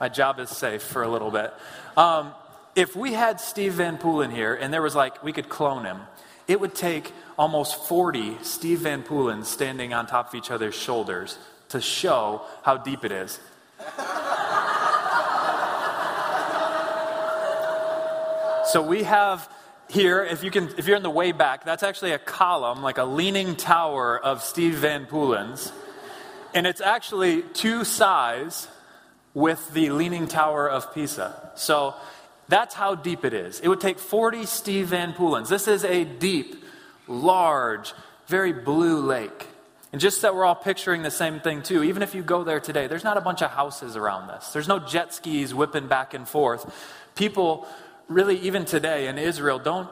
My 0.00 0.08
job 0.08 0.40
is 0.40 0.50
safe 0.50 0.82
for 0.82 1.02
a 1.02 1.08
little 1.08 1.30
bit. 1.30 1.52
Um, 1.96 2.32
if 2.74 2.96
we 2.96 3.12
had 3.12 3.40
Steve 3.40 3.74
Van 3.74 3.98
Poolen 3.98 4.32
here 4.32 4.54
and 4.54 4.72
there 4.72 4.82
was 4.82 4.94
like, 4.94 5.22
we 5.22 5.32
could 5.32 5.48
clone 5.48 5.84
him, 5.84 6.00
it 6.48 6.60
would 6.60 6.74
take 6.74 7.12
almost 7.38 7.86
40 7.86 8.38
Steve 8.42 8.80
Van 8.80 9.02
Poolens 9.02 9.48
standing 9.48 9.94
on 9.94 10.06
top 10.06 10.28
of 10.28 10.34
each 10.34 10.50
other's 10.50 10.74
shoulders 10.74 11.38
to 11.70 11.80
show 11.80 12.42
how 12.62 12.76
deep 12.76 13.04
it 13.04 13.12
is. 13.12 13.40
so 18.70 18.82
we 18.82 19.04
have 19.04 19.48
here, 19.88 20.24
if 20.24 20.42
you 20.42 20.50
can, 20.50 20.68
if 20.76 20.86
you're 20.86 20.96
in 20.96 21.02
the 21.02 21.10
way 21.10 21.32
back, 21.32 21.64
that's 21.64 21.82
actually 21.82 22.12
a 22.12 22.18
column, 22.18 22.82
like 22.82 22.98
a 22.98 23.04
leaning 23.04 23.56
tower 23.56 24.18
of 24.18 24.42
Steve 24.42 24.74
Van 24.74 25.06
Poelens. 25.06 25.72
And 26.52 26.66
it's 26.66 26.80
actually 26.80 27.42
two 27.42 27.84
sides 27.84 28.68
with 29.34 29.74
the 29.74 29.90
Leaning 29.90 30.28
Tower 30.28 30.68
of 30.70 30.94
Pisa. 30.94 31.50
So 31.56 31.94
that's 32.48 32.74
how 32.74 32.94
deep 32.94 33.24
it 33.24 33.34
is. 33.34 33.60
It 33.60 33.68
would 33.68 33.80
take 33.80 33.98
40 33.98 34.46
Steve 34.46 34.88
Van 34.88 35.12
Poelens. 35.12 35.48
This 35.48 35.66
is 35.68 35.84
a 35.84 36.04
deep, 36.04 36.64
large, 37.08 37.92
very 38.28 38.52
blue 38.52 39.00
lake. 39.00 39.48
And 39.92 40.00
just 40.00 40.22
that 40.22 40.34
we're 40.34 40.44
all 40.44 40.56
picturing 40.56 41.02
the 41.02 41.10
same 41.10 41.40
thing, 41.40 41.62
too, 41.62 41.84
even 41.84 42.02
if 42.02 42.14
you 42.14 42.22
go 42.22 42.42
there 42.42 42.60
today, 42.60 42.86
there's 42.86 43.04
not 43.04 43.16
a 43.16 43.20
bunch 43.20 43.42
of 43.42 43.50
houses 43.50 43.96
around 43.96 44.28
this. 44.28 44.48
There's 44.52 44.66
no 44.66 44.78
jet 44.78 45.14
skis 45.14 45.54
whipping 45.54 45.86
back 45.86 46.14
and 46.14 46.28
forth. 46.28 46.72
People, 47.14 47.66
really, 48.08 48.36
even 48.38 48.64
today 48.64 49.06
in 49.06 49.18
Israel, 49.18 49.58
don't 49.58 49.88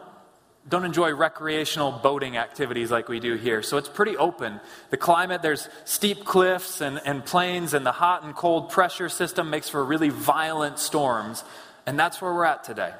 don't 0.68 0.84
enjoy 0.84 1.12
recreational 1.12 1.90
boating 1.90 2.36
activities 2.36 2.90
like 2.90 3.08
we 3.08 3.18
do 3.18 3.34
here. 3.34 3.62
So 3.62 3.78
it's 3.78 3.88
pretty 3.88 4.16
open. 4.16 4.60
The 4.90 4.96
climate, 4.96 5.42
there's 5.42 5.68
steep 5.84 6.24
cliffs 6.24 6.80
and, 6.80 7.00
and 7.04 7.24
plains, 7.24 7.74
and 7.74 7.84
the 7.84 7.92
hot 7.92 8.22
and 8.22 8.34
cold 8.34 8.70
pressure 8.70 9.08
system 9.08 9.50
makes 9.50 9.68
for 9.68 9.84
really 9.84 10.08
violent 10.08 10.78
storms. 10.78 11.42
And 11.84 11.98
that's 11.98 12.22
where 12.22 12.32
we're 12.32 12.44
at 12.44 12.62
today. 12.62 12.92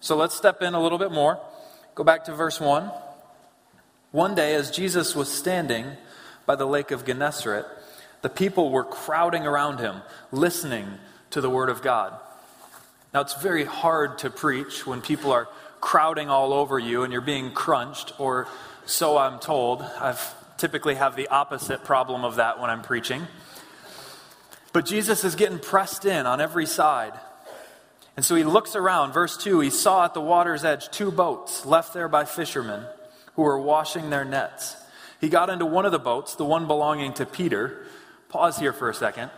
So 0.00 0.16
let's 0.16 0.34
step 0.34 0.62
in 0.62 0.74
a 0.74 0.82
little 0.82 0.98
bit 0.98 1.12
more. 1.12 1.40
Go 1.94 2.02
back 2.02 2.24
to 2.24 2.34
verse 2.34 2.60
1. 2.60 2.90
One 4.10 4.34
day, 4.34 4.54
as 4.54 4.70
Jesus 4.70 5.14
was 5.14 5.32
standing 5.32 5.86
by 6.44 6.56
the 6.56 6.66
lake 6.66 6.90
of 6.90 7.04
Gennesaret, 7.04 7.66
the 8.22 8.28
people 8.28 8.70
were 8.70 8.84
crowding 8.84 9.46
around 9.46 9.78
him, 9.78 10.02
listening 10.32 10.86
to 11.30 11.40
the 11.40 11.50
word 11.50 11.68
of 11.68 11.82
God. 11.82 12.18
Now, 13.14 13.20
it's 13.20 13.40
very 13.40 13.64
hard 13.64 14.18
to 14.18 14.30
preach 14.30 14.86
when 14.86 15.00
people 15.00 15.32
are 15.32 15.48
crowding 15.80 16.28
all 16.28 16.52
over 16.52 16.78
you 16.78 17.02
and 17.02 17.12
you're 17.12 17.22
being 17.22 17.52
crunched, 17.52 18.12
or 18.18 18.48
so 18.86 19.16
I'm 19.18 19.38
told. 19.38 19.82
I've 19.82 20.34
typically 20.56 20.94
have 20.94 21.16
the 21.16 21.28
opposite 21.28 21.84
problem 21.84 22.24
of 22.24 22.36
that 22.36 22.60
when 22.60 22.70
I'm 22.70 22.82
preaching. 22.82 23.26
But 24.72 24.86
Jesus 24.86 25.24
is 25.24 25.34
getting 25.34 25.58
pressed 25.58 26.04
in 26.04 26.26
on 26.26 26.40
every 26.40 26.66
side. 26.66 27.12
And 28.16 28.24
so 28.24 28.34
he 28.34 28.44
looks 28.44 28.74
around. 28.74 29.12
Verse 29.12 29.36
2 29.36 29.60
He 29.60 29.70
saw 29.70 30.04
at 30.04 30.14
the 30.14 30.20
water's 30.20 30.64
edge 30.64 30.88
two 30.90 31.10
boats 31.10 31.66
left 31.66 31.94
there 31.94 32.08
by 32.08 32.24
fishermen 32.24 32.84
who 33.34 33.42
were 33.42 33.58
washing 33.58 34.10
their 34.10 34.24
nets. 34.24 34.76
He 35.20 35.28
got 35.28 35.50
into 35.50 35.66
one 35.66 35.86
of 35.86 35.92
the 35.92 35.98
boats, 35.98 36.34
the 36.34 36.44
one 36.44 36.66
belonging 36.66 37.14
to 37.14 37.26
Peter. 37.26 37.86
Pause 38.28 38.58
here 38.58 38.72
for 38.72 38.90
a 38.90 38.94
second. 38.94 39.30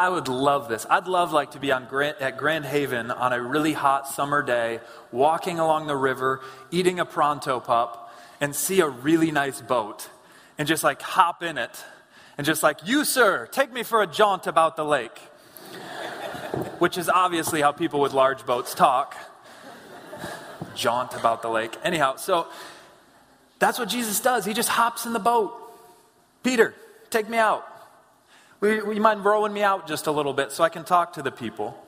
I 0.00 0.08
would 0.08 0.28
love 0.28 0.70
this. 0.70 0.86
I'd 0.88 1.06
love 1.06 1.30
like 1.30 1.50
to 1.50 1.58
be 1.58 1.72
on 1.72 1.84
Grand, 1.84 2.16
at 2.20 2.38
Grand 2.38 2.64
Haven 2.64 3.10
on 3.10 3.34
a 3.34 3.42
really 3.42 3.74
hot 3.74 4.08
summer 4.08 4.42
day, 4.42 4.80
walking 5.12 5.58
along 5.58 5.88
the 5.88 5.94
river, 5.94 6.40
eating 6.70 6.98
a 6.98 7.04
pronto 7.04 7.60
pup, 7.60 8.10
and 8.40 8.56
see 8.56 8.80
a 8.80 8.88
really 8.88 9.30
nice 9.30 9.60
boat 9.60 10.08
and 10.56 10.66
just 10.66 10.82
like 10.82 11.02
hop 11.02 11.42
in 11.42 11.58
it 11.58 11.84
and 12.38 12.46
just 12.46 12.62
like, 12.62 12.78
you, 12.86 13.04
sir, 13.04 13.46
take 13.52 13.74
me 13.74 13.82
for 13.82 14.00
a 14.00 14.06
jaunt 14.06 14.46
about 14.46 14.74
the 14.74 14.86
lake. 14.86 15.18
Which 16.78 16.96
is 16.96 17.10
obviously 17.10 17.60
how 17.60 17.72
people 17.72 18.00
with 18.00 18.14
large 18.14 18.46
boats 18.46 18.72
talk. 18.72 19.14
Jaunt 20.74 21.12
about 21.12 21.42
the 21.42 21.50
lake. 21.50 21.76
Anyhow, 21.84 22.16
so 22.16 22.46
that's 23.58 23.78
what 23.78 23.90
Jesus 23.90 24.18
does. 24.18 24.46
He 24.46 24.54
just 24.54 24.70
hops 24.70 25.04
in 25.04 25.12
the 25.12 25.18
boat. 25.18 25.52
Peter, 26.42 26.74
take 27.10 27.28
me 27.28 27.36
out. 27.36 27.69
Will 28.60 28.92
you 28.92 29.00
mind 29.00 29.24
rowing 29.24 29.52
me 29.52 29.62
out 29.62 29.88
just 29.88 30.06
a 30.06 30.12
little 30.12 30.34
bit 30.34 30.52
so 30.52 30.62
I 30.62 30.68
can 30.68 30.84
talk 30.84 31.14
to 31.14 31.22
the 31.22 31.30
people? 31.30 31.82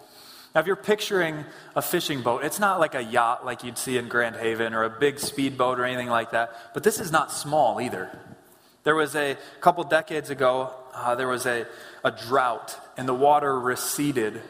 Now, 0.54 0.60
if 0.60 0.66
you're 0.66 0.76
picturing 0.76 1.44
a 1.74 1.82
fishing 1.82 2.22
boat, 2.22 2.44
it's 2.44 2.58
not 2.58 2.80
like 2.80 2.94
a 2.94 3.02
yacht 3.02 3.44
like 3.44 3.64
you'd 3.64 3.78
see 3.78 3.96
in 3.96 4.08
Grand 4.08 4.36
Haven 4.36 4.74
or 4.74 4.84
a 4.84 4.90
big 4.90 5.18
speedboat 5.18 5.78
or 5.78 5.84
anything 5.84 6.08
like 6.08 6.32
that, 6.32 6.72
but 6.74 6.82
this 6.82 6.98
is 6.98 7.10
not 7.10 7.32
small 7.32 7.80
either. 7.80 8.18
There 8.84 8.94
was 8.94 9.14
a 9.14 9.36
couple 9.60 9.84
decades 9.84 10.30
ago, 10.30 10.72
uh, 10.94 11.14
there 11.14 11.28
was 11.28 11.46
a, 11.46 11.66
a 12.04 12.10
drought, 12.10 12.78
and 12.96 13.08
the 13.08 13.14
water 13.14 13.58
receded 13.58 14.42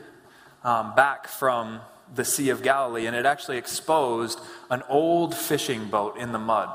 um, 0.64 0.94
back 0.94 1.28
from 1.28 1.80
the 2.14 2.24
Sea 2.24 2.50
of 2.50 2.62
Galilee, 2.62 3.06
and 3.06 3.14
it 3.16 3.26
actually 3.26 3.58
exposed 3.58 4.40
an 4.70 4.82
old 4.88 5.34
fishing 5.34 5.88
boat 5.88 6.16
in 6.16 6.32
the 6.32 6.38
mud. 6.38 6.70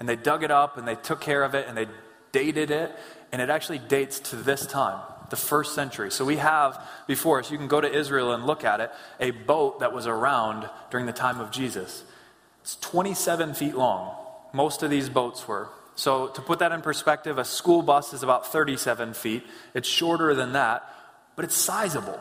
And 0.00 0.08
they 0.08 0.16
dug 0.16 0.42
it 0.42 0.50
up 0.50 0.76
and 0.76 0.86
they 0.86 0.96
took 0.96 1.20
care 1.20 1.44
of 1.44 1.54
it 1.54 1.68
and 1.68 1.76
they 1.76 1.86
dated 2.32 2.70
it, 2.70 2.92
and 3.32 3.42
it 3.42 3.50
actually 3.50 3.78
dates 3.78 4.20
to 4.20 4.36
this 4.36 4.66
time, 4.66 5.00
the 5.30 5.36
first 5.36 5.74
century. 5.74 6.10
So 6.10 6.24
we 6.24 6.36
have 6.36 6.80
before 7.06 7.40
us, 7.40 7.50
you 7.50 7.58
can 7.58 7.68
go 7.68 7.80
to 7.80 7.90
Israel 7.90 8.32
and 8.32 8.46
look 8.46 8.64
at 8.64 8.80
it, 8.80 8.90
a 9.18 9.30
boat 9.30 9.80
that 9.80 9.92
was 9.92 10.06
around 10.06 10.68
during 10.90 11.06
the 11.06 11.12
time 11.12 11.40
of 11.40 11.50
Jesus. 11.50 12.04
It's 12.60 12.76
27 12.76 13.54
feet 13.54 13.74
long. 13.74 14.14
Most 14.52 14.82
of 14.82 14.90
these 14.90 15.08
boats 15.08 15.48
were. 15.48 15.68
So, 15.94 16.28
to 16.28 16.40
put 16.40 16.60
that 16.60 16.72
in 16.72 16.80
perspective, 16.80 17.36
a 17.38 17.44
school 17.44 17.82
bus 17.82 18.14
is 18.14 18.22
about 18.22 18.46
37 18.46 19.12
feet. 19.14 19.44
It's 19.74 19.88
shorter 19.88 20.34
than 20.34 20.52
that, 20.52 20.82
but 21.36 21.44
it's 21.44 21.56
sizable. 21.56 22.18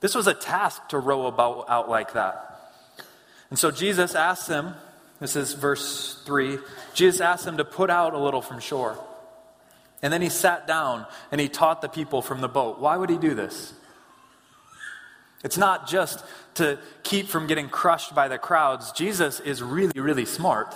This 0.00 0.14
was 0.14 0.26
a 0.26 0.34
task 0.34 0.88
to 0.88 0.98
row 0.98 1.26
a 1.26 1.32
boat 1.32 1.66
out 1.68 1.88
like 1.88 2.12
that. 2.12 2.54
And 3.50 3.58
so 3.58 3.70
Jesus 3.70 4.14
asks 4.14 4.46
them, 4.46 4.74
this 5.20 5.36
is 5.36 5.54
verse 5.54 6.22
3, 6.26 6.58
Jesus 6.92 7.20
asked 7.20 7.44
them 7.44 7.56
to 7.56 7.64
put 7.64 7.88
out 7.88 8.14
a 8.14 8.18
little 8.18 8.42
from 8.42 8.60
shore. 8.60 8.98
And 10.04 10.12
then 10.12 10.22
he 10.22 10.28
sat 10.28 10.68
down 10.68 11.06
and 11.32 11.40
he 11.40 11.48
taught 11.48 11.82
the 11.82 11.88
people 11.88 12.22
from 12.22 12.40
the 12.40 12.48
boat. 12.48 12.78
Why 12.78 12.96
would 12.96 13.10
he 13.10 13.18
do 13.18 13.34
this? 13.34 13.72
It's 15.42 15.58
not 15.58 15.88
just 15.88 16.24
to 16.54 16.78
keep 17.02 17.26
from 17.26 17.48
getting 17.48 17.68
crushed 17.68 18.14
by 18.14 18.28
the 18.28 18.38
crowds. 18.38 18.92
Jesus 18.92 19.40
is 19.40 19.60
really, 19.62 19.98
really 19.98 20.24
smart 20.24 20.72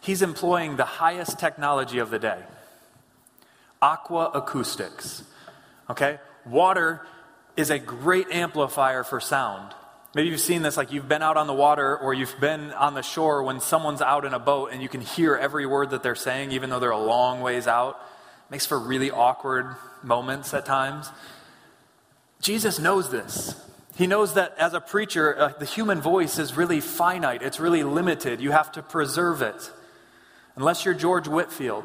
he's 0.00 0.22
employing 0.22 0.76
the 0.76 0.84
highest 0.84 1.38
technology 1.38 1.98
of 1.98 2.10
the 2.10 2.18
day 2.18 2.42
aqua 3.80 4.30
acoustics. 4.34 5.22
Okay? 5.88 6.18
Water 6.44 7.06
is 7.56 7.70
a 7.70 7.78
great 7.78 8.26
amplifier 8.30 9.04
for 9.04 9.20
sound. 9.20 9.72
Maybe 10.16 10.30
you've 10.30 10.40
seen 10.40 10.62
this, 10.62 10.76
like 10.76 10.90
you've 10.90 11.08
been 11.08 11.22
out 11.22 11.36
on 11.36 11.46
the 11.46 11.54
water 11.54 11.96
or 11.96 12.12
you've 12.12 12.40
been 12.40 12.72
on 12.72 12.94
the 12.94 13.02
shore 13.02 13.44
when 13.44 13.60
someone's 13.60 14.02
out 14.02 14.24
in 14.24 14.34
a 14.34 14.38
boat 14.40 14.70
and 14.72 14.82
you 14.82 14.88
can 14.88 15.00
hear 15.00 15.36
every 15.36 15.64
word 15.64 15.90
that 15.90 16.02
they're 16.02 16.16
saying, 16.16 16.50
even 16.50 16.70
though 16.70 16.80
they're 16.80 16.90
a 16.90 16.98
long 16.98 17.40
ways 17.40 17.68
out. 17.68 18.00
Makes 18.50 18.66
for 18.66 18.78
really 18.78 19.10
awkward 19.10 19.76
moments 20.02 20.54
at 20.54 20.64
times. 20.64 21.10
Jesus 22.40 22.78
knows 22.78 23.10
this. 23.10 23.54
He 23.96 24.06
knows 24.06 24.34
that 24.34 24.56
as 24.58 24.74
a 24.74 24.80
preacher, 24.80 25.36
uh, 25.38 25.52
the 25.58 25.64
human 25.64 26.00
voice 26.00 26.38
is 26.38 26.56
really 26.56 26.80
finite, 26.80 27.42
it's 27.42 27.58
really 27.58 27.82
limited. 27.82 28.40
You 28.40 28.52
have 28.52 28.70
to 28.72 28.82
preserve 28.82 29.42
it. 29.42 29.72
Unless 30.54 30.84
you're 30.84 30.94
George 30.94 31.28
Whitefield. 31.28 31.84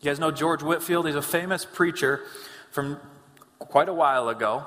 You 0.00 0.10
guys 0.10 0.18
know 0.18 0.30
George 0.30 0.62
Whitefield? 0.62 1.06
He's 1.06 1.14
a 1.14 1.22
famous 1.22 1.64
preacher 1.64 2.20
from 2.72 2.98
quite 3.58 3.88
a 3.88 3.94
while 3.94 4.28
ago. 4.28 4.66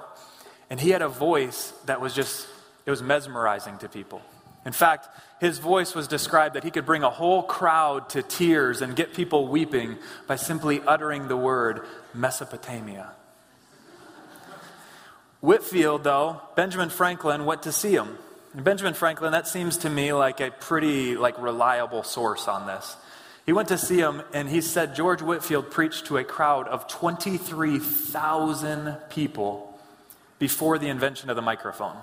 And 0.70 0.80
he 0.80 0.90
had 0.90 1.02
a 1.02 1.08
voice 1.08 1.74
that 1.86 2.02
was 2.02 2.14
just, 2.14 2.48
it 2.86 2.90
was 2.90 3.02
mesmerizing 3.02 3.78
to 3.80 3.90
people. 3.90 4.22
In 4.68 4.74
fact, 4.74 5.08
his 5.40 5.58
voice 5.60 5.96
was 5.96 6.10
described 6.10 6.56
that 6.56 6.66
he 6.66 6.72
could 6.72 6.86
bring 6.86 7.02
a 7.02 7.10
whole 7.10 7.42
crowd 7.42 8.10
to 8.10 8.22
tears 8.22 8.82
and 8.82 8.98
get 8.98 9.14
people 9.14 9.48
weeping 9.48 9.98
by 10.28 10.36
simply 10.36 10.82
uttering 10.86 11.30
the 11.30 11.38
word 11.38 11.88
Mesopotamia. 12.14 13.14
Whitefield, 15.40 16.04
though, 16.04 16.42
Benjamin 16.58 16.90
Franklin 16.90 17.46
went 17.46 17.64
to 17.64 17.72
see 17.72 17.94
him. 17.94 18.18
And 18.52 18.66
Benjamin 18.66 18.94
Franklin, 18.94 19.32
that 19.32 19.48
seems 19.48 19.78
to 19.78 19.90
me 19.90 20.12
like 20.12 20.42
a 20.42 20.52
pretty 20.52 21.16
like 21.16 21.42
reliable 21.42 22.04
source 22.04 22.50
on 22.50 22.68
this. 22.68 22.98
He 23.46 23.54
went 23.54 23.70
to 23.70 23.78
see 23.78 24.00
him, 24.00 24.22
and 24.34 24.50
he 24.50 24.60
said 24.60 24.96
George 24.96 25.22
Whitefield 25.22 25.72
preached 25.72 26.08
to 26.08 26.18
a 26.18 26.26
crowd 26.26 26.68
of 26.68 26.90
23,000 26.90 28.98
people 29.10 29.80
before 30.40 30.78
the 30.78 30.90
invention 30.90 31.30
of 31.30 31.38
the 31.38 31.42
microphone. 31.42 31.96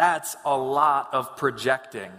That's 0.00 0.34
a 0.46 0.56
lot 0.56 1.12
of 1.12 1.36
projecting. 1.36 2.10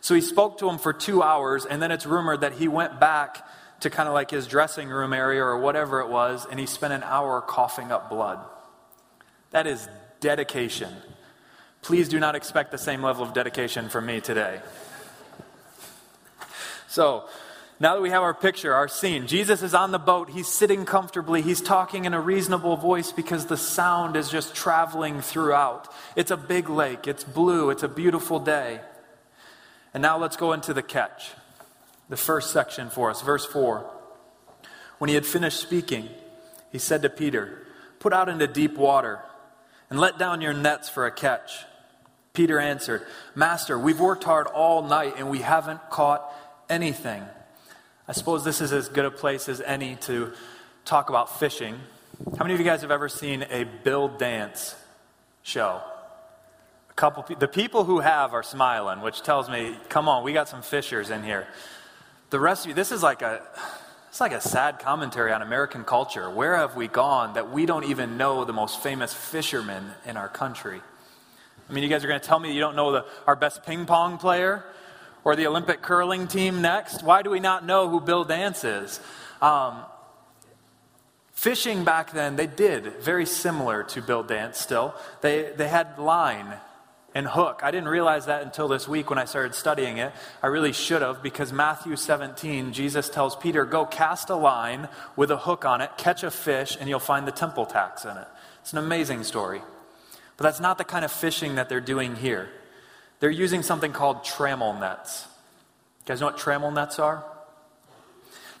So 0.00 0.16
he 0.16 0.20
spoke 0.20 0.58
to 0.58 0.68
him 0.68 0.78
for 0.78 0.92
two 0.92 1.22
hours, 1.22 1.64
and 1.64 1.80
then 1.80 1.92
it's 1.92 2.04
rumored 2.04 2.40
that 2.40 2.54
he 2.54 2.66
went 2.66 2.98
back 2.98 3.46
to 3.82 3.88
kind 3.88 4.08
of 4.08 4.14
like 4.14 4.32
his 4.32 4.48
dressing 4.48 4.88
room 4.88 5.12
area 5.12 5.40
or 5.40 5.56
whatever 5.56 6.00
it 6.00 6.08
was, 6.08 6.44
and 6.50 6.58
he 6.58 6.66
spent 6.66 6.92
an 6.92 7.04
hour 7.04 7.40
coughing 7.40 7.92
up 7.92 8.10
blood. 8.10 8.40
That 9.52 9.68
is 9.68 9.88
dedication. 10.18 10.92
Please 11.82 12.08
do 12.08 12.18
not 12.18 12.34
expect 12.34 12.72
the 12.72 12.78
same 12.78 13.00
level 13.00 13.22
of 13.22 13.32
dedication 13.32 13.90
from 13.90 14.06
me 14.06 14.20
today. 14.20 14.58
So, 16.88 17.28
now 17.80 17.94
that 17.94 18.02
we 18.02 18.10
have 18.10 18.22
our 18.22 18.34
picture, 18.34 18.74
our 18.74 18.88
scene, 18.88 19.26
Jesus 19.26 19.62
is 19.62 19.72
on 19.72 19.90
the 19.90 19.98
boat. 19.98 20.28
He's 20.28 20.48
sitting 20.48 20.84
comfortably. 20.84 21.40
He's 21.40 21.62
talking 21.62 22.04
in 22.04 22.12
a 22.12 22.20
reasonable 22.20 22.76
voice 22.76 23.10
because 23.10 23.46
the 23.46 23.56
sound 23.56 24.16
is 24.16 24.28
just 24.28 24.54
traveling 24.54 25.22
throughout. 25.22 25.88
It's 26.14 26.30
a 26.30 26.36
big 26.36 26.68
lake. 26.68 27.06
It's 27.06 27.24
blue. 27.24 27.70
It's 27.70 27.82
a 27.82 27.88
beautiful 27.88 28.38
day. 28.38 28.80
And 29.94 30.02
now 30.02 30.18
let's 30.18 30.36
go 30.36 30.52
into 30.52 30.74
the 30.74 30.82
catch. 30.82 31.30
The 32.10 32.18
first 32.18 32.52
section 32.52 32.90
for 32.90 33.08
us, 33.08 33.22
verse 33.22 33.46
4. 33.46 33.90
When 34.98 35.08
he 35.08 35.14
had 35.14 35.24
finished 35.24 35.58
speaking, 35.58 36.10
he 36.70 36.78
said 36.78 37.00
to 37.00 37.08
Peter, 37.08 37.66
Put 37.98 38.12
out 38.12 38.28
into 38.28 38.46
deep 38.46 38.76
water 38.76 39.20
and 39.88 39.98
let 39.98 40.18
down 40.18 40.42
your 40.42 40.52
nets 40.52 40.90
for 40.90 41.06
a 41.06 41.10
catch. 41.10 41.64
Peter 42.34 42.58
answered, 42.58 43.06
Master, 43.34 43.78
we've 43.78 44.00
worked 44.00 44.24
hard 44.24 44.46
all 44.48 44.82
night 44.82 45.14
and 45.16 45.30
we 45.30 45.38
haven't 45.38 45.80
caught 45.88 46.30
anything. 46.68 47.22
I 48.10 48.12
suppose 48.12 48.42
this 48.42 48.60
is 48.60 48.72
as 48.72 48.88
good 48.88 49.04
a 49.04 49.10
place 49.12 49.48
as 49.48 49.60
any 49.60 49.94
to 49.94 50.32
talk 50.84 51.10
about 51.10 51.38
fishing. 51.38 51.78
How 52.36 52.42
many 52.42 52.54
of 52.54 52.58
you 52.58 52.66
guys 52.66 52.80
have 52.80 52.90
ever 52.90 53.08
seen 53.08 53.46
a 53.48 53.62
Bill 53.62 54.08
Dance 54.08 54.74
show? 55.44 55.80
A 56.90 56.92
couple, 56.94 57.24
the 57.36 57.46
people 57.46 57.84
who 57.84 58.00
have 58.00 58.34
are 58.34 58.42
smiling, 58.42 59.00
which 59.00 59.22
tells 59.22 59.48
me, 59.48 59.76
come 59.88 60.08
on, 60.08 60.24
we 60.24 60.32
got 60.32 60.48
some 60.48 60.60
fishers 60.60 61.10
in 61.10 61.22
here. 61.22 61.46
The 62.30 62.40
rest 62.40 62.64
of 62.64 62.70
you, 62.70 62.74
this 62.74 62.90
is 62.90 63.00
like 63.00 63.22
a, 63.22 63.42
it's 64.08 64.20
like 64.20 64.32
a 64.32 64.40
sad 64.40 64.80
commentary 64.80 65.30
on 65.30 65.40
American 65.40 65.84
culture. 65.84 66.28
Where 66.28 66.56
have 66.56 66.74
we 66.74 66.88
gone 66.88 67.34
that 67.34 67.52
we 67.52 67.64
don't 67.64 67.84
even 67.84 68.16
know 68.16 68.44
the 68.44 68.52
most 68.52 68.82
famous 68.82 69.14
fishermen 69.14 69.88
in 70.04 70.16
our 70.16 70.28
country? 70.28 70.80
I 71.68 71.72
mean, 71.72 71.84
you 71.84 71.88
guys 71.88 72.02
are 72.04 72.08
going 72.08 72.20
to 72.20 72.26
tell 72.26 72.40
me 72.40 72.52
you 72.52 72.60
don't 72.60 72.74
know 72.74 72.90
the, 72.90 73.04
our 73.28 73.36
best 73.36 73.64
ping 73.64 73.86
pong 73.86 74.18
player 74.18 74.64
or 75.24 75.36
the 75.36 75.46
Olympic 75.46 75.82
curling 75.82 76.26
team 76.26 76.62
next? 76.62 77.02
Why 77.02 77.22
do 77.22 77.30
we 77.30 77.40
not 77.40 77.64
know 77.64 77.88
who 77.88 78.00
Bill 78.00 78.24
Dance 78.24 78.64
is? 78.64 79.00
Um, 79.40 79.82
fishing 81.32 81.84
back 81.84 82.12
then, 82.12 82.36
they 82.36 82.46
did 82.46 83.00
very 83.00 83.26
similar 83.26 83.82
to 83.84 84.02
Bill 84.02 84.22
Dance 84.22 84.58
still. 84.58 84.94
They, 85.20 85.52
they 85.56 85.68
had 85.68 85.98
line 85.98 86.54
and 87.14 87.26
hook. 87.26 87.60
I 87.62 87.70
didn't 87.70 87.88
realize 87.88 88.26
that 88.26 88.42
until 88.42 88.68
this 88.68 88.86
week 88.86 89.10
when 89.10 89.18
I 89.18 89.24
started 89.24 89.54
studying 89.54 89.98
it. 89.98 90.12
I 90.42 90.46
really 90.46 90.72
should 90.72 91.02
have 91.02 91.22
because 91.22 91.52
Matthew 91.52 91.96
17, 91.96 92.72
Jesus 92.72 93.08
tells 93.08 93.34
Peter, 93.36 93.64
Go 93.64 93.84
cast 93.84 94.30
a 94.30 94.36
line 94.36 94.88
with 95.16 95.30
a 95.30 95.36
hook 95.36 95.64
on 95.64 95.80
it, 95.80 95.90
catch 95.96 96.22
a 96.22 96.30
fish, 96.30 96.76
and 96.78 96.88
you'll 96.88 97.00
find 97.00 97.26
the 97.26 97.32
temple 97.32 97.66
tax 97.66 98.04
in 98.04 98.16
it. 98.16 98.28
It's 98.60 98.72
an 98.72 98.78
amazing 98.78 99.24
story. 99.24 99.60
But 100.36 100.44
that's 100.44 100.60
not 100.60 100.78
the 100.78 100.84
kind 100.84 101.04
of 101.04 101.12
fishing 101.12 101.56
that 101.56 101.68
they're 101.68 101.80
doing 101.80 102.16
here. 102.16 102.48
They're 103.20 103.30
using 103.30 103.62
something 103.62 103.92
called 103.92 104.24
trammel 104.24 104.78
nets. 104.80 105.26
You 106.00 106.06
guys 106.06 106.20
know 106.20 106.26
what 106.26 106.38
trammel 106.38 106.72
nets 106.72 106.98
are? 106.98 107.24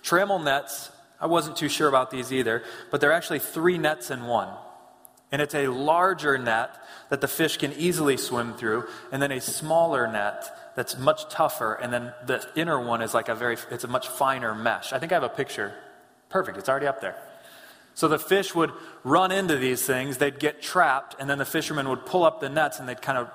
Trammel 0.04 0.42
nets, 0.42 0.90
I 1.20 1.26
wasn't 1.26 1.56
too 1.56 1.68
sure 1.68 1.88
about 1.88 2.10
these 2.10 2.32
either, 2.32 2.62
but 2.90 3.00
they're 3.00 3.12
actually 3.12 3.40
three 3.40 3.78
nets 3.78 4.10
in 4.10 4.24
one. 4.26 4.48
And 5.32 5.40
it's 5.40 5.54
a 5.54 5.68
larger 5.68 6.38
net 6.38 6.76
that 7.08 7.20
the 7.20 7.28
fish 7.28 7.56
can 7.56 7.72
easily 7.72 8.16
swim 8.16 8.54
through, 8.54 8.86
and 9.12 9.22
then 9.22 9.32
a 9.32 9.40
smaller 9.40 10.10
net 10.10 10.74
that's 10.76 10.98
much 10.98 11.28
tougher, 11.28 11.74
and 11.74 11.92
then 11.92 12.12
the 12.26 12.46
inner 12.54 12.80
one 12.80 13.02
is 13.02 13.14
like 13.14 13.28
a 13.28 13.34
very, 13.34 13.56
it's 13.70 13.84
a 13.84 13.88
much 13.88 14.08
finer 14.08 14.54
mesh. 14.54 14.92
I 14.92 14.98
think 14.98 15.12
I 15.12 15.16
have 15.16 15.22
a 15.22 15.28
picture. 15.28 15.74
Perfect, 16.28 16.58
it's 16.58 16.68
already 16.68 16.86
up 16.86 17.00
there. 17.00 17.16
So 17.94 18.08
the 18.08 18.18
fish 18.18 18.54
would 18.54 18.72
run 19.04 19.32
into 19.32 19.56
these 19.56 19.84
things, 19.84 20.18
they'd 20.18 20.38
get 20.38 20.62
trapped, 20.62 21.16
and 21.18 21.28
then 21.28 21.38
the 21.38 21.44
fishermen 21.44 21.88
would 21.88 22.06
pull 22.06 22.24
up 22.24 22.40
the 22.40 22.48
nets 22.48 22.78
and 22.78 22.88
they'd 22.88 23.02
kind 23.02 23.18
of 23.18 23.30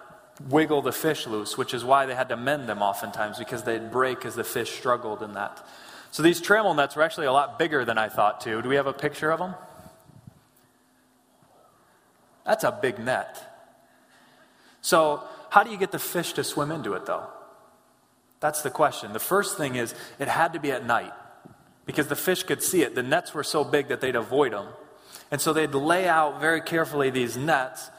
wiggle 0.49 0.81
the 0.81 0.91
fish 0.91 1.27
loose, 1.27 1.57
which 1.57 1.73
is 1.73 1.83
why 1.83 2.05
they 2.05 2.15
had 2.15 2.29
to 2.29 2.37
mend 2.37 2.67
them 2.67 2.81
oftentimes, 2.81 3.39
because 3.39 3.63
they'd 3.63 3.91
break 3.91 4.25
as 4.25 4.35
the 4.35 4.43
fish 4.43 4.71
struggled 4.71 5.21
in 5.23 5.33
that. 5.33 5.65
So 6.11 6.23
these 6.23 6.41
trammel 6.41 6.75
nets 6.75 6.95
were 6.95 7.03
actually 7.03 7.27
a 7.27 7.31
lot 7.31 7.59
bigger 7.59 7.85
than 7.85 7.97
I 7.97 8.09
thought, 8.09 8.41
too. 8.41 8.61
Do 8.61 8.69
we 8.69 8.75
have 8.75 8.87
a 8.87 8.93
picture 8.93 9.31
of 9.31 9.39
them? 9.39 9.55
That's 12.45 12.63
a 12.63 12.71
big 12.71 12.99
net. 12.99 13.41
So, 14.81 15.23
how 15.49 15.63
do 15.63 15.71
you 15.71 15.77
get 15.77 15.91
the 15.91 15.99
fish 15.99 16.33
to 16.33 16.43
swim 16.43 16.71
into 16.71 16.93
it, 16.93 17.05
though? 17.05 17.27
That's 18.39 18.61
the 18.61 18.69
question. 18.69 19.13
The 19.13 19.19
first 19.19 19.57
thing 19.57 19.75
is 19.75 19.95
it 20.19 20.27
had 20.27 20.53
to 20.53 20.59
be 20.59 20.71
at 20.71 20.85
night 20.85 21.13
because 21.85 22.07
the 22.07 22.15
fish 22.15 22.43
could 22.43 22.61
see 22.61 22.83
it. 22.83 22.93
The 22.93 23.03
nets 23.03 23.33
were 23.33 23.43
so 23.43 23.63
big 23.63 23.87
that 23.87 24.01
they'd 24.01 24.15
avoid 24.15 24.53
them. 24.53 24.67
And 25.31 25.41
so 25.41 25.53
they'd 25.53 25.73
lay 25.73 26.07
out 26.07 26.39
very 26.39 26.61
carefully 26.61 27.09
these 27.09 27.35
nets, 27.35 27.89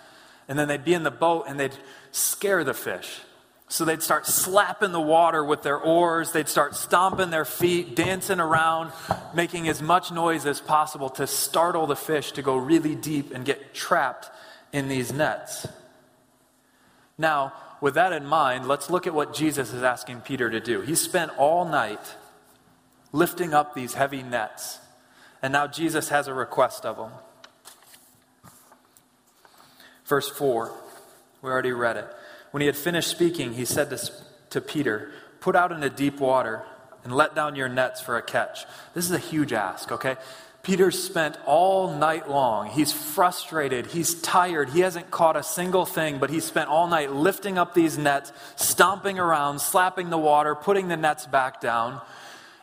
and 0.49 0.59
then 0.59 0.69
they'd 0.69 0.85
be 0.85 0.95
in 0.95 1.03
the 1.03 1.11
boat 1.11 1.47
and 1.49 1.59
they'd 1.59 1.77
scare 2.17 2.65
the 2.65 2.75
fish. 2.75 3.21
So 3.69 3.85
they'd 3.85 4.03
start 4.03 4.27
slapping 4.27 4.93
the 4.93 5.01
water 5.01 5.45
with 5.45 5.63
their 5.63 5.79
oars, 5.79 6.33
they'd 6.33 6.49
start 6.49 6.77
stomping 6.77 7.31
their 7.31 7.45
feet, 7.45 7.97
dancing 7.97 8.39
around, 8.39 8.93
making 9.35 9.69
as 9.69 9.83
much 9.83 10.13
noise 10.13 10.47
as 10.47 10.61
possible 10.61 11.11
to 11.11 11.27
startle 11.27 11.87
the 11.87 11.97
fish 11.97 12.33
to 12.33 12.43
go 12.43 12.57
really 12.57 12.95
deep 12.95 13.35
and 13.35 13.45
get 13.45 13.75
trapped 13.75 14.31
in 14.73 14.89
these 14.89 15.13
nets. 15.13 15.67
Now, 17.19 17.53
with 17.81 17.95
that 17.95 18.13
in 18.13 18.25
mind, 18.25 18.69
let's 18.69 18.89
look 18.89 19.07
at 19.07 19.15
what 19.15 19.35
Jesus 19.35 19.73
is 19.73 19.83
asking 19.83 20.21
Peter 20.21 20.49
to 20.49 20.61
do. 20.61 20.81
He 20.81 20.95
spent 20.95 21.37
all 21.37 21.65
night 21.65 22.15
lifting 23.13 23.53
up 23.53 23.75
these 23.75 23.95
heavy 23.95 24.23
nets, 24.23 24.79
and 25.43 25.53
now 25.53 25.67
Jesus 25.67 26.09
has 26.11 26.29
a 26.29 26.35
request 26.35 26.87
of 26.87 26.99
him. 26.99 27.11
Verse 30.05 30.29
4, 30.29 30.73
we 31.43 31.51
already 31.51 31.73
read 31.73 31.97
it. 31.97 32.07
When 32.51 32.61
he 32.61 32.67
had 32.67 32.77
finished 32.77 33.11
speaking, 33.11 33.55
he 33.55 33.65
said 33.65 33.91
to, 33.91 34.11
to 34.51 34.61
Peter, 34.61 35.11
Put 35.41 35.55
out 35.55 35.71
into 35.71 35.91
deep 35.91 36.19
water 36.19 36.65
and 37.05 37.15
let 37.15 37.35
down 37.37 37.55
your 37.55 37.69
nets 37.69 38.01
for 38.01 38.17
a 38.17 38.23
catch. 38.23 38.65
This 38.95 39.05
is 39.05 39.13
a 39.13 39.19
huge 39.19 39.53
ask, 39.53 39.93
okay? 39.93 40.17
Peter 40.65 40.91
spent 40.91 41.39
all 41.47 41.97
night 41.97 42.29
long. 42.29 42.69
He's 42.69 42.93
frustrated. 42.93 43.87
He's 43.87 44.21
tired. 44.21 44.71
He 44.71 44.81
hasn't 44.81 45.13
caught 45.13 45.37
a 45.37 45.45
single 45.45 45.87
thing, 45.87 46.19
but 46.19 46.31
he 46.31 46.41
spent 46.41 46.69
all 46.69 46.89
night 46.89 47.13
lifting 47.13 47.59
up 47.59 47.75
these 47.75 47.97
nets, 47.97 48.33
stomping 48.57 49.21
around, 49.21 49.61
slapping 49.61 50.11
the 50.11 50.19
water, 50.19 50.57
putting 50.57 50.89
the 50.89 50.97
nets 50.97 51.25
back 51.27 51.61
down. 51.61 52.01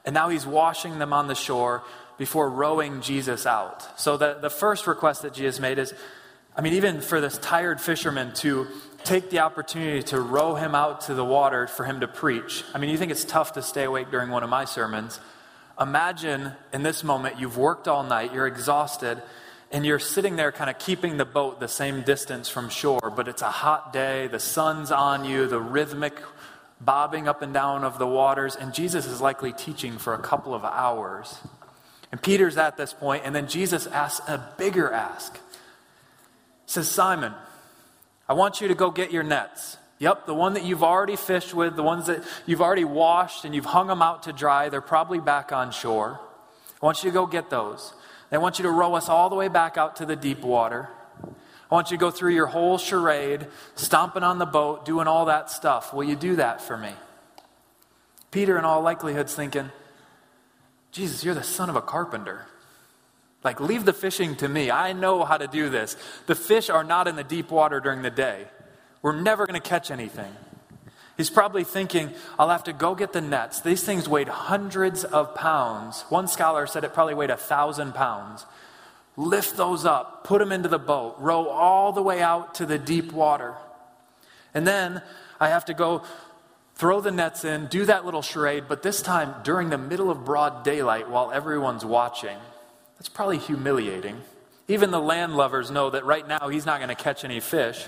And 0.03 0.13
now 0.13 0.27
he's 0.27 0.46
washing 0.46 1.00
them 1.00 1.13
on 1.13 1.27
the 1.27 1.36
shore 1.36 1.84
before 2.18 2.50
rowing 2.50 3.00
Jesus 3.00 3.46
out. 3.46 3.98
So 3.98 4.17
the, 4.17 4.34
the 4.34 4.50
first 4.50 4.86
request 4.86 5.21
that 5.21 5.34
Jesus 5.34 5.62
made 5.62 5.80
is 5.80 5.93
I 6.56 6.62
mean, 6.62 6.74
even 6.74 7.02
for 7.02 7.20
this 7.20 7.38
tired 7.39 7.82
fisherman 7.82 8.34
to 8.36 8.68
take 9.04 9.30
the 9.30 9.39
opportunity 9.39 10.04
to 10.04 10.22
row 10.22 10.56
him 10.56 10.76
out 10.76 11.02
to 11.02 11.13
the 11.13 11.26
water 11.26 11.68
for 11.68 11.84
him 11.84 12.00
to 12.02 12.08
preach. 12.08 12.63
I 12.74 12.78
mean, 12.78 12.89
you 12.89 12.98
think 12.98 13.12
it's 13.12 13.26
tough 13.26 13.54
to 13.54 13.62
stay 13.62 13.84
awake 13.84 14.12
during 14.12 14.30
one 14.30 14.44
of 14.44 14.50
my 14.50 14.66
sermons. 14.66 15.20
Imagine 15.80 16.54
in 16.72 16.84
this 16.84 17.04
moment 17.04 17.39
you've 17.39 17.58
worked 17.58 17.88
all 17.88 18.04
night, 18.04 18.34
you're 18.34 18.48
exhausted, 18.48 19.22
and 19.72 19.84
you're 19.86 20.00
sitting 20.00 20.36
there 20.36 20.52
kind 20.52 20.70
of 20.70 20.78
keeping 20.78 21.18
the 21.18 21.26
boat 21.26 21.60
the 21.60 21.68
same 21.68 22.04
distance 22.04 22.48
from 22.48 22.70
shore, 22.70 23.12
but 23.16 23.28
it's 23.28 23.42
a 23.42 23.50
hot 23.50 23.92
day, 23.92 24.28
the 24.28 24.39
sun's 24.39 24.92
on 24.92 25.26
you, 25.26 25.48
the 25.48 25.60
rhythmic 25.60 26.13
bobbing 26.80 27.28
up 27.28 27.42
and 27.42 27.54
down 27.54 27.84
of 27.84 27.98
the 27.98 28.08
waters, 28.08 28.56
and 28.56 28.74
Jesus 28.74 29.08
is 29.08 29.20
likely 29.20 29.52
teaching 29.52 29.98
for 29.98 30.13
a 30.13 30.20
couple 30.20 30.54
of 30.54 30.63
hours. 30.63 31.39
And 32.12 32.22
Peter's 32.22 32.58
at 32.58 32.78
this 32.78 32.94
point, 32.94 33.24
and 33.26 33.36
then 33.36 33.48
Jesus 33.48 33.88
asks 33.88 34.28
a 34.30 34.54
bigger 34.58 34.92
ask. 34.92 35.39
Says, 36.65 36.89
Simon, 36.89 37.34
I 38.28 38.34
want 38.34 38.62
you 38.62 38.67
to 38.69 38.76
go 38.76 38.89
get 38.91 39.12
your 39.12 39.23
nets. 39.23 39.78
Yep, 39.99 40.26
the 40.26 40.34
one 40.34 40.54
that 40.56 40.63
you've 40.63 40.84
already 40.84 41.15
fished 41.15 41.54
with, 41.54 41.76
the 41.76 41.84
ones 41.84 42.08
that 42.08 42.23
you've 42.45 42.62
already 42.62 42.84
washed 42.84 43.45
and 43.45 43.56
you've 43.56 43.65
hung 43.65 43.88
them 43.88 44.02
out 44.02 44.23
to 44.23 44.34
dry, 44.34 44.69
they're 44.69 44.82
probably 44.82 45.19
back 45.19 45.52
on 45.52 45.71
shore. 45.71 46.19
I 46.82 46.86
want 46.86 47.04
you 47.04 47.10
to 47.10 47.13
go 47.13 47.26
get 47.26 47.49
those. 47.49 47.93
I 48.32 48.38
want 48.39 48.58
you 48.58 48.63
to 48.63 48.71
row 48.71 48.95
us 48.95 49.10
all 49.10 49.30
the 49.30 49.36
way 49.36 49.47
back 49.47 49.78
out 49.78 49.97
to 49.97 50.06
the 50.06 50.15
deep 50.15 50.41
water. 50.41 50.89
I 51.23 51.76
want 51.76 51.91
you 51.91 51.97
to 51.97 52.02
go 52.02 52.12
through 52.12 52.34
your 52.34 52.47
whole 52.47 52.78
charade, 52.78 53.47
stomping 53.76 54.23
on 54.23 54.39
the 54.39 54.45
boat, 54.45 54.86
doing 54.86 55.08
all 55.08 55.26
that 55.26 55.49
stuff. 55.49 55.93
Will 55.93 56.04
you 56.04 56.15
do 56.15 56.36
that 56.38 56.62
for 56.62 56.76
me? 56.76 56.91
Peter, 58.32 58.58
in 58.58 58.65
all 58.65 58.82
likelihood, 58.82 59.28
is 59.28 59.36
thinking, 59.36 59.69
Jesus, 60.91 61.23
you're 61.23 61.36
the 61.36 61.43
son 61.43 61.69
of 61.69 61.76
a 61.76 61.82
carpenter. 61.82 62.47
Like, 63.43 63.60
leave 63.60 63.86
the 63.86 63.93
fishing 63.93 64.36
to 64.38 64.47
me. 64.47 64.71
I 64.71 64.93
know 64.93 65.23
how 65.25 65.38
to 65.38 65.47
do 65.47 65.69
this. 65.69 65.97
The 66.27 66.36
fish 66.36 66.69
are 66.69 66.84
not 66.84 67.08
in 67.08 67.15
the 67.15 67.23
deep 67.23 67.51
water 67.51 67.79
during 67.79 68.01
the 68.01 68.10
day. 68.10 68.45
We're 69.01 69.19
never 69.19 69.45
going 69.45 69.60
to 69.60 69.69
catch 69.69 69.91
anything. 69.91 70.34
He's 71.17 71.29
probably 71.29 71.63
thinking, 71.63 72.12
I'll 72.39 72.49
have 72.49 72.63
to 72.63 72.73
go 72.73 72.95
get 72.95 73.13
the 73.13 73.21
nets. 73.21 73.62
These 73.62 73.84
things 73.84 74.10
weighed 74.10 74.29
hundreds 74.29 75.03
of 75.03 75.36
pounds. 75.36 76.06
One 76.10 76.27
scholar 76.27 76.65
said 76.65 76.84
it 76.84 76.93
probably 76.93 77.13
weighed 77.13 77.29
a 77.29 77.38
thousand 77.38 77.93
pounds. 77.93 78.45
Lift 79.15 79.58
those 79.58 79.86
up, 79.86 80.23
put 80.23 80.39
them 80.39 80.51
into 80.51 80.69
the 80.69 80.79
boat, 80.79 81.17
row 81.19 81.47
all 81.47 81.91
the 81.91 82.01
way 82.01 82.21
out 82.21 82.56
to 82.56 82.65
the 82.65 82.79
deep 82.79 83.12
water. 83.12 83.53
And 84.56 84.65
then 84.65 85.03
I 85.39 85.49
have 85.49 85.65
to 85.65 85.75
go 85.75 86.03
throw 86.75 86.99
the 86.99 87.12
nets 87.12 87.45
in, 87.45 87.67
do 87.67 87.86
that 87.86 88.06
little 88.06 88.23
charade, 88.23 88.63
but 88.67 88.82
this 88.82 89.03
time 89.03 89.36
during 89.43 89.69
the 89.69 89.77
middle 89.77 90.10
of 90.10 90.25
broad 90.25 90.63
daylight 90.63 91.10
while 91.10 91.32
everyone's 91.32 91.86
watching. 91.86 92.38
That's 93.04 93.10
probably 93.10 93.38
humiliating. 93.38 94.22
Even 94.70 94.89
the 94.89 94.98
land 94.98 95.34
landlubbers 95.34 95.70
know 95.70 95.89
that 95.89 96.06
right 96.06 96.26
now 96.26 96.48
he's 96.48 96.66
not 96.66 96.80
going 96.80 96.88
to 96.88 96.96
catch 96.96 97.26
any 97.26 97.42
fish. 97.42 97.86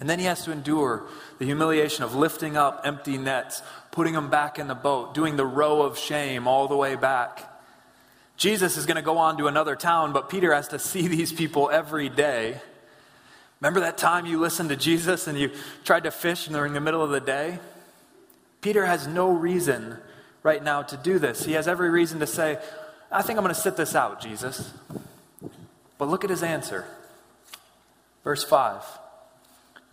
And 0.00 0.10
then 0.10 0.18
he 0.18 0.24
has 0.24 0.44
to 0.44 0.50
endure 0.50 1.04
the 1.38 1.44
humiliation 1.44 2.02
of 2.02 2.16
lifting 2.16 2.56
up 2.56 2.80
empty 2.82 3.16
nets, 3.16 3.62
putting 3.92 4.12
them 4.12 4.30
back 4.30 4.58
in 4.58 4.66
the 4.66 4.74
boat, 4.74 5.14
doing 5.14 5.36
the 5.36 5.46
row 5.46 5.82
of 5.82 5.96
shame 5.96 6.48
all 6.48 6.66
the 6.66 6.74
way 6.76 6.96
back. 6.96 7.48
Jesus 8.36 8.76
is 8.76 8.86
going 8.86 8.96
to 8.96 9.02
go 9.02 9.18
on 9.18 9.38
to 9.38 9.46
another 9.46 9.76
town, 9.76 10.12
but 10.12 10.28
Peter 10.28 10.52
has 10.52 10.66
to 10.66 10.80
see 10.80 11.06
these 11.16 11.32
people 11.32 11.70
every 11.70 12.08
day. 12.08 12.60
Remember 13.60 13.78
that 13.78 13.98
time 13.98 14.26
you 14.26 14.40
listened 14.40 14.70
to 14.70 14.76
Jesus 14.76 15.28
and 15.28 15.38
you 15.38 15.52
tried 15.84 16.02
to 16.02 16.10
fish 16.10 16.46
during 16.46 16.72
the 16.72 16.80
middle 16.80 17.04
of 17.04 17.10
the 17.10 17.20
day? 17.20 17.60
Peter 18.62 18.84
has 18.84 19.06
no 19.06 19.30
reason 19.30 19.96
right 20.42 20.62
now 20.62 20.82
to 20.82 20.96
do 20.96 21.20
this. 21.20 21.44
He 21.44 21.52
has 21.52 21.68
every 21.68 21.88
reason 21.88 22.18
to 22.18 22.26
say, 22.26 22.58
I 23.14 23.22
think 23.22 23.38
I'm 23.38 23.44
going 23.44 23.54
to 23.54 23.60
sit 23.60 23.76
this 23.76 23.94
out, 23.94 24.20
Jesus. 24.20 24.72
But 25.98 26.08
look 26.08 26.24
at 26.24 26.30
his 26.30 26.42
answer. 26.42 26.84
Verse 28.24 28.42
5. 28.42 28.82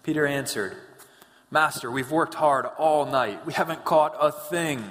Peter 0.02 0.26
answered, 0.26 0.76
Master, 1.52 1.92
we've 1.92 2.10
worked 2.10 2.34
hard 2.34 2.66
all 2.66 3.06
night. 3.06 3.46
We 3.46 3.54
haven't 3.54 3.86
caught 3.86 4.16
a 4.20 4.32
thing. 4.32 4.84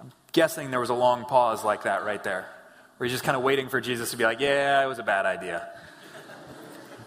I'm 0.00 0.12
guessing 0.30 0.70
there 0.70 0.78
was 0.78 0.90
a 0.90 0.94
long 0.94 1.24
pause 1.24 1.64
like 1.64 1.82
that 1.82 2.04
right 2.04 2.22
there, 2.22 2.46
where 2.96 3.06
he's 3.06 3.14
just 3.14 3.24
kind 3.24 3.36
of 3.36 3.42
waiting 3.42 3.68
for 3.68 3.80
Jesus 3.80 4.12
to 4.12 4.16
be 4.16 4.22
like, 4.22 4.38
Yeah, 4.38 4.84
it 4.84 4.86
was 4.86 5.00
a 5.00 5.02
bad 5.02 5.26
idea. 5.26 5.68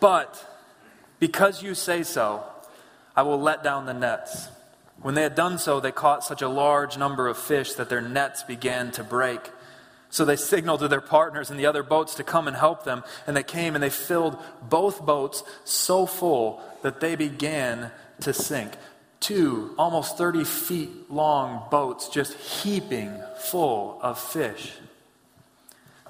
but 0.01 0.43
because 1.19 1.63
you 1.63 1.75
say 1.75 2.03
so, 2.03 2.43
I 3.15 3.21
will 3.21 3.39
let 3.39 3.63
down 3.63 3.85
the 3.85 3.93
nets. 3.93 4.49
When 5.05 5.13
they 5.13 5.21
had 5.21 5.35
done 5.35 5.59
so, 5.59 5.79
they 5.79 5.91
caught 5.91 6.23
such 6.23 6.41
a 6.41 6.49
large 6.49 6.97
number 6.97 7.27
of 7.27 7.37
fish 7.37 7.73
that 7.73 7.89
their 7.89 8.01
nets 8.01 8.41
began 8.41 8.89
to 8.93 9.03
break. 9.03 9.51
So 10.09 10.25
they 10.25 10.35
signaled 10.35 10.79
to 10.79 10.87
their 10.87 10.99
partners 10.99 11.51
in 11.51 11.57
the 11.57 11.67
other 11.67 11.83
boats 11.83 12.15
to 12.15 12.23
come 12.23 12.47
and 12.47 12.57
help 12.57 12.85
them. 12.85 13.03
And 13.27 13.37
they 13.37 13.43
came 13.43 13.75
and 13.75 13.83
they 13.83 13.91
filled 13.91 14.35
both 14.67 15.05
boats 15.05 15.43
so 15.63 16.07
full 16.07 16.59
that 16.81 17.01
they 17.01 17.15
began 17.15 17.91
to 18.21 18.33
sink. 18.33 18.71
Two 19.19 19.75
almost 19.77 20.17
30 20.17 20.43
feet 20.43 21.11
long 21.11 21.67
boats 21.69 22.09
just 22.09 22.33
heaping 22.33 23.15
full 23.37 23.99
of 24.01 24.19
fish. 24.19 24.73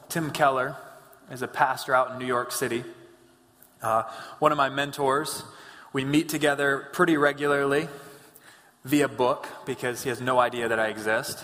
Tim 0.07 0.31
Keller 0.31 0.77
is 1.29 1.41
a 1.41 1.49
pastor 1.49 1.93
out 1.93 2.11
in 2.11 2.17
New 2.17 2.27
York 2.27 2.53
City. 2.53 2.85
Uh, 3.81 4.03
one 4.39 4.53
of 4.53 4.57
my 4.57 4.69
mentors 4.69 5.43
We 5.91 6.05
meet 6.05 6.29
together 6.29 6.87
pretty 6.93 7.17
regularly 7.17 7.89
via 8.85 9.07
book 9.07 9.47
because 9.65 10.03
he 10.03 10.09
has 10.09 10.21
no 10.21 10.39
idea 10.39 10.69
that 10.69 10.79
I 10.79 10.87
exist. 10.87 11.43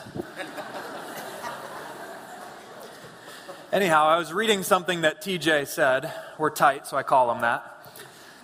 Anyhow, 3.74 4.06
I 4.06 4.18
was 4.18 4.32
reading 4.32 4.64
something 4.64 5.02
that 5.02 5.22
TJ 5.22 5.68
said. 5.68 6.12
We're 6.38 6.52
tight, 6.52 6.88
so 6.88 6.98
I 6.98 7.04
call 7.04 7.32
him 7.32 7.42
that. 7.42 7.66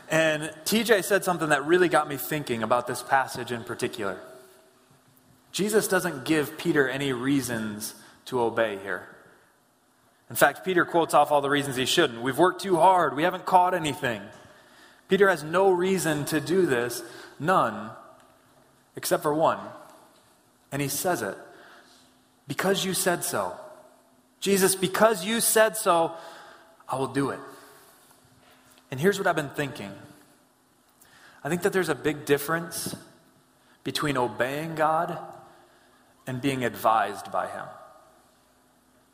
And 0.10 0.44
TJ 0.66 1.04
said 1.04 1.24
something 1.24 1.50
that 1.50 1.66
really 1.66 1.90
got 1.90 2.08
me 2.08 2.18
thinking 2.18 2.64
about 2.64 2.88
this 2.88 3.04
passage 3.04 3.52
in 3.52 3.64
particular. 3.64 4.18
Jesus 5.52 5.88
doesn't 5.88 6.24
give 6.26 6.58
Peter 6.58 6.90
any 6.90 7.14
reasons 7.14 7.94
to 8.26 8.40
obey 8.40 8.78
here. 8.78 9.08
In 10.30 10.36
fact, 10.36 10.66
Peter 10.66 10.86
quotes 10.86 11.14
off 11.14 11.32
all 11.32 11.42
the 11.42 11.50
reasons 11.50 11.76
he 11.76 11.86
shouldn't. 11.86 12.22
We've 12.22 12.38
worked 12.38 12.62
too 12.62 12.78
hard. 12.78 13.16
We 13.16 13.24
haven't 13.24 13.46
caught 13.46 13.74
anything. 13.74 14.22
Peter 15.08 15.30
has 15.30 15.44
no 15.44 15.72
reason 15.72 16.26
to 16.26 16.40
do 16.40 16.66
this, 16.66 17.02
none, 17.40 17.92
except 18.98 19.24
for 19.24 19.34
one. 19.34 19.60
And 20.74 20.82
he 20.82 20.90
says 20.90 21.22
it 21.22 21.38
because 22.48 22.84
you 22.84 22.94
said 22.94 23.24
so. 23.24 23.56
Jesus, 24.42 24.76
because 24.76 25.24
you 25.24 25.40
said 25.40 25.78
so, 25.78 26.12
I 26.90 26.98
will 26.98 27.08
do 27.08 27.30
it. 27.30 27.40
And 28.92 29.00
here's 29.00 29.18
what 29.18 29.28
I've 29.28 29.36
been 29.36 29.50
thinking 29.50 29.92
I 31.44 31.50
think 31.50 31.62
that 31.62 31.72
there's 31.72 31.90
a 31.90 31.96
big 31.96 32.26
difference 32.26 32.96
between 33.86 34.18
obeying 34.18 34.76
God 34.76 35.18
and 36.26 36.42
being 36.42 36.66
advised 36.66 37.32
by 37.32 37.48
Him. 37.48 37.64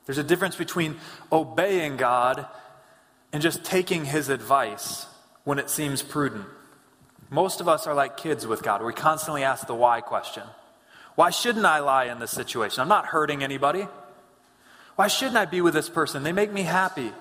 There's 0.06 0.18
a 0.18 0.24
difference 0.24 0.56
between 0.56 0.96
obeying 1.32 1.98
God 1.98 2.48
and 3.32 3.44
just 3.44 3.64
taking 3.64 4.06
His 4.06 4.30
advice 4.30 5.06
when 5.44 5.60
it 5.60 5.70
seems 5.70 6.02
prudent. 6.02 6.46
Most 7.30 7.62
of 7.62 7.68
us 7.68 7.88
are 7.88 7.94
like 7.94 8.18
kids 8.18 8.46
with 8.46 8.64
God. 8.64 8.84
We 8.84 8.94
constantly 8.94 9.44
ask 9.44 9.66
the 9.68 9.76
why 9.76 10.02
question. 10.02 10.44
Why 11.16 11.30
shouldn't 11.30 11.66
I 11.66 11.80
lie 11.80 12.06
in 12.06 12.20
this 12.20 12.32
situation? 12.32 12.82
I'm 12.82 12.88
not 12.88 13.08
hurting 13.08 13.44
anybody. 13.44 13.88
Why 14.96 15.08
shouldn't 15.08 15.38
I 15.38 15.46
be 15.46 15.62
with 15.62 15.74
this 15.74 15.90
person? 15.90 16.24
They 16.24 16.32
make 16.32 16.52
me 16.52 16.64
happy. 16.64 17.12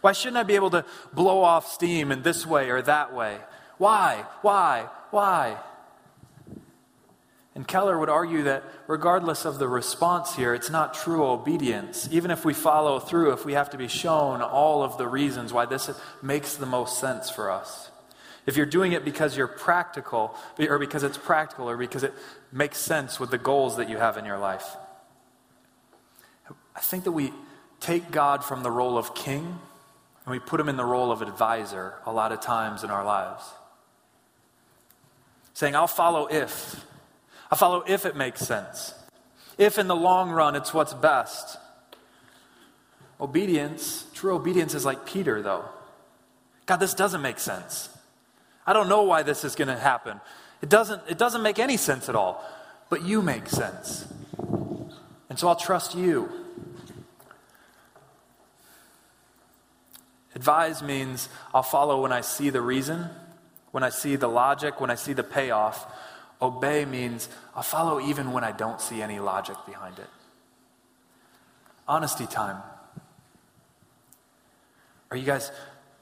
Why 0.00 0.12
shouldn't 0.12 0.36
I 0.36 0.42
be 0.44 0.54
able 0.54 0.70
to 0.70 0.84
blow 1.12 1.42
off 1.42 1.70
steam 1.70 2.12
in 2.12 2.22
this 2.22 2.46
way 2.46 2.70
or 2.70 2.82
that 2.82 3.14
way? 3.14 3.38
Why? 3.78 4.24
Why? 4.42 4.88
Why? 5.10 5.56
And 7.54 7.66
Keller 7.66 7.98
would 7.98 8.08
argue 8.08 8.44
that 8.44 8.62
regardless 8.86 9.44
of 9.44 9.58
the 9.58 9.68
response 9.68 10.36
here, 10.36 10.54
it's 10.54 10.70
not 10.70 10.94
true 10.94 11.24
obedience. 11.24 12.08
Even 12.12 12.30
if 12.30 12.44
we 12.44 12.54
follow 12.54 13.00
through, 13.00 13.32
if 13.32 13.44
we 13.44 13.54
have 13.54 13.70
to 13.70 13.76
be 13.76 13.88
shown 13.88 14.40
all 14.40 14.82
of 14.82 14.98
the 14.98 15.08
reasons 15.08 15.52
why 15.52 15.66
this 15.66 15.90
makes 16.22 16.56
the 16.56 16.66
most 16.66 16.98
sense 17.00 17.28
for 17.28 17.50
us. 17.50 17.89
If 18.50 18.56
you're 18.56 18.66
doing 18.66 18.90
it 18.90 19.04
because 19.04 19.36
you're 19.36 19.46
practical, 19.46 20.34
or 20.58 20.80
because 20.80 21.04
it's 21.04 21.16
practical, 21.16 21.70
or 21.70 21.76
because 21.76 22.02
it 22.02 22.12
makes 22.50 22.78
sense 22.78 23.20
with 23.20 23.30
the 23.30 23.38
goals 23.38 23.76
that 23.76 23.88
you 23.88 23.96
have 23.96 24.16
in 24.16 24.24
your 24.24 24.38
life. 24.38 24.66
I 26.74 26.80
think 26.80 27.04
that 27.04 27.12
we 27.12 27.32
take 27.78 28.10
God 28.10 28.44
from 28.44 28.64
the 28.64 28.70
role 28.72 28.98
of 28.98 29.14
king 29.14 29.60
and 30.24 30.32
we 30.32 30.40
put 30.40 30.58
him 30.58 30.68
in 30.68 30.76
the 30.76 30.84
role 30.84 31.12
of 31.12 31.22
advisor 31.22 31.94
a 32.04 32.12
lot 32.12 32.32
of 32.32 32.40
times 32.40 32.82
in 32.82 32.90
our 32.90 33.04
lives. 33.04 33.44
Saying, 35.54 35.76
I'll 35.76 35.86
follow 35.86 36.26
if. 36.26 36.84
I'll 37.52 37.58
follow 37.58 37.84
if 37.86 38.04
it 38.04 38.16
makes 38.16 38.40
sense. 38.40 38.94
If 39.58 39.78
in 39.78 39.86
the 39.86 39.94
long 39.94 40.32
run 40.32 40.56
it's 40.56 40.74
what's 40.74 40.92
best. 40.92 41.56
Obedience, 43.20 44.06
true 44.12 44.34
obedience 44.34 44.74
is 44.74 44.84
like 44.84 45.06
Peter, 45.06 45.40
though. 45.40 45.66
God, 46.66 46.78
this 46.78 46.94
doesn't 46.94 47.22
make 47.22 47.38
sense. 47.38 47.90
I 48.70 48.72
don't 48.72 48.88
know 48.88 49.02
why 49.02 49.24
this 49.24 49.42
is 49.42 49.56
going 49.56 49.66
to 49.66 49.76
happen. 49.76 50.20
It 50.62 50.68
doesn't, 50.68 51.02
it 51.08 51.18
doesn't 51.18 51.42
make 51.42 51.58
any 51.58 51.76
sense 51.76 52.08
at 52.08 52.14
all. 52.14 52.48
But 52.88 53.02
you 53.02 53.20
make 53.20 53.48
sense. 53.48 54.06
And 55.28 55.36
so 55.36 55.48
I'll 55.48 55.56
trust 55.56 55.96
you. 55.96 56.30
Advise 60.36 60.84
means 60.84 61.28
I'll 61.52 61.64
follow 61.64 62.00
when 62.00 62.12
I 62.12 62.20
see 62.20 62.48
the 62.50 62.60
reason, 62.60 63.10
when 63.72 63.82
I 63.82 63.88
see 63.88 64.14
the 64.14 64.28
logic, 64.28 64.80
when 64.80 64.88
I 64.88 64.94
see 64.94 65.14
the 65.14 65.24
payoff. 65.24 65.92
Obey 66.40 66.84
means 66.84 67.28
I'll 67.56 67.64
follow 67.64 68.00
even 68.00 68.30
when 68.30 68.44
I 68.44 68.52
don't 68.52 68.80
see 68.80 69.02
any 69.02 69.18
logic 69.18 69.56
behind 69.66 69.98
it. 69.98 70.06
Honesty 71.88 72.28
time. 72.28 72.62
Are 75.10 75.16
you 75.16 75.26
guys 75.26 75.50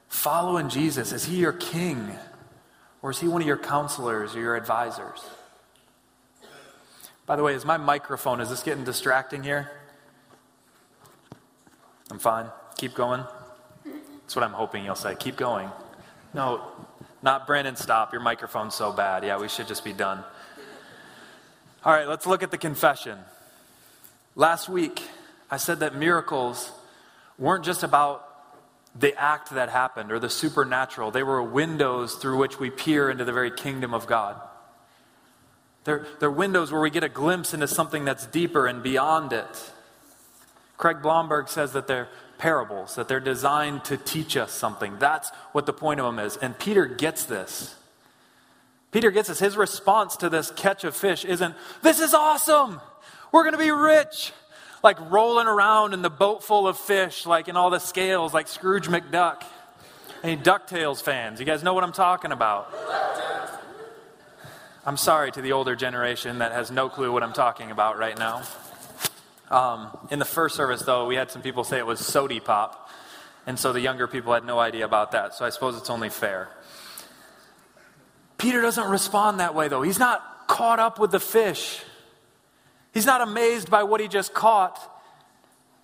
following 0.09 0.69
Jesus? 0.69 1.13
Is 1.13 1.25
he 1.25 1.37
your 1.37 1.55
king? 1.55 2.15
Or 3.03 3.11
is 3.11 3.21
he 3.21 3.29
one 3.29 3.41
of 3.41 3.47
your 3.47 3.57
counselors 3.57 4.35
or 4.35 4.41
your 4.41 4.57
advisors? 4.57 5.25
By 7.27 7.37
the 7.37 7.43
way, 7.43 7.55
is 7.55 7.65
my 7.65 7.77
microphone, 7.77 8.41
is 8.41 8.49
this 8.49 8.63
getting 8.63 8.85
distracting 8.85 9.43
here? 9.43 9.71
I'm 12.11 12.19
fine. 12.19 12.47
Keep 12.79 12.95
going. 12.95 13.23
That's 13.85 14.35
what 14.35 14.45
I'm 14.45 14.53
hoping 14.53 14.85
you'll 14.85 14.95
say. 14.95 15.15
Keep 15.15 15.37
going. 15.37 15.71
No, 16.33 16.63
not 17.23 17.47
Brandon, 17.47 17.77
stop. 17.77 18.13
Your 18.13 18.23
microphone's 18.23 18.75
so 18.75 18.93
bad. 18.93 19.25
Yeah, 19.25 19.39
we 19.39 19.49
should 19.49 19.69
just 19.69 19.85
be 19.85 19.93
done. 19.93 20.25
All 21.85 21.93
right, 21.93 22.09
let's 22.09 22.27
look 22.27 22.43
at 22.43 22.51
the 22.51 22.59
confession. 22.59 23.19
Last 24.35 24.69
week, 24.69 25.03
I 25.51 25.57
said 25.57 25.81
that 25.81 25.95
miracles 25.95 26.73
weren't 27.39 27.65
just 27.65 27.83
about 27.83 28.28
the 28.99 29.19
act 29.21 29.51
that 29.51 29.69
happened 29.69 30.11
or 30.11 30.19
the 30.19 30.31
supernatural, 30.31 31.11
they 31.11 31.23
were 31.23 31.43
windows 31.43 32.15
through 32.15 32.39
which 32.39 32.59
we 32.59 32.71
peer 32.71 33.11
into 33.11 33.25
the 33.25 33.33
very 33.33 33.51
kingdom 33.51 33.95
of 33.95 34.07
God. 34.07 34.41
They're, 35.85 36.07
they're 36.21 36.31
windows 36.31 36.73
where 36.73 36.81
we 36.81 36.91
get 36.91 37.05
a 37.05 37.09
glimpse 37.09 37.55
into 37.55 37.69
something 37.69 38.05
that's 38.05 38.27
deeper 38.27 38.67
and 38.67 38.83
beyond 38.83 39.33
it. 39.33 39.71
Craig 40.77 40.99
Blomberg 41.03 41.49
says 41.49 41.73
that 41.73 41.87
they're 41.87 42.09
parables, 42.39 42.95
that 42.97 43.09
they're 43.09 43.21
designed 43.21 43.85
to 43.85 43.97
teach 43.97 44.37
us 44.37 44.53
something. 44.53 44.99
That's 44.99 45.31
what 45.53 45.67
the 45.67 45.73
point 45.73 46.01
of 46.01 46.07
them 46.07 46.25
is. 46.25 46.37
And 46.37 46.59
Peter 46.59 46.87
gets 46.87 47.25
this. 47.25 47.75
Peter 48.91 49.11
gets 49.11 49.29
this. 49.29 49.39
His 49.39 49.57
response 49.57 50.17
to 50.19 50.29
this 50.29 50.51
catch 50.51 50.85
of 50.85 50.97
fish 50.97 51.25
isn't, 51.25 51.55
This 51.83 52.01
is 52.01 52.15
awesome! 52.15 52.81
We're 53.33 53.43
going 53.43 53.53
to 53.53 53.59
be 53.59 53.71
rich! 53.71 54.33
Like 54.83 54.99
rolling 55.11 55.47
around 55.47 55.95
in 55.95 56.03
the 56.03 56.11
boat 56.11 56.45
full 56.45 56.69
of 56.69 56.79
fish, 56.79 57.27
like 57.27 57.49
in 57.49 57.57
all 57.57 57.71
the 57.71 57.79
scales, 57.79 58.33
like 58.33 58.49
Scrooge 58.49 58.89
McDuck. 58.89 59.43
Any 60.23 60.37
DuckTales 60.37 61.03
fans? 61.03 61.41
You 61.41 61.47
guys 61.47 61.63
know 61.63 61.75
what 61.75 61.85
I'm 61.85 61.93
talking 61.93 62.33
about? 62.33 62.73
I'm 64.85 64.97
sorry 64.97 65.31
to 65.33 65.43
the 65.43 65.53
older 65.53 65.77
generation 65.77 66.39
that 66.39 66.53
has 66.53 66.71
no 66.71 66.89
clue 66.89 67.13
what 67.13 67.23
I'm 67.23 67.33
talking 67.33 67.71
about 67.71 67.99
right 67.99 68.19
now. 68.19 68.43
Um, 69.51 69.97
in 70.11 70.19
the 70.19 70.25
first 70.25 70.57
service, 70.57 70.83
though, 70.83 71.07
we 71.07 71.15
had 71.15 71.31
some 71.31 71.43
people 71.43 71.65
say 71.65 71.79
it 71.79 71.87
was 71.87 72.01
sody 72.01 72.41
pop. 72.41 72.91
And 73.47 73.59
so 73.59 73.73
the 73.73 73.81
younger 73.81 74.07
people 74.07 74.33
had 74.35 74.45
no 74.45 74.59
idea 74.59 74.85
about 74.85 75.13
that. 75.13 75.35
So 75.35 75.45
I 75.45 75.51
suppose 75.51 75.77
it's 75.77 75.91
only 75.91 76.11
fair. 76.11 76.49
Peter 78.37 78.61
doesn't 78.61 78.89
respond 78.89 79.41
that 79.41 79.55
way, 79.55 79.69
though. 79.69 79.83
He's 79.83 79.99
not 79.99 80.47
caught 80.47 80.79
up 80.79 80.99
with 80.99 81.11
the 81.11 81.21
fish. 81.21 81.83
He's 82.93 83.07
not 83.07 83.21
amazed 83.21 83.71
by 83.71 83.83
what 83.83 84.01
he 84.01 84.09
just 84.09 84.35
caught. 84.35 84.79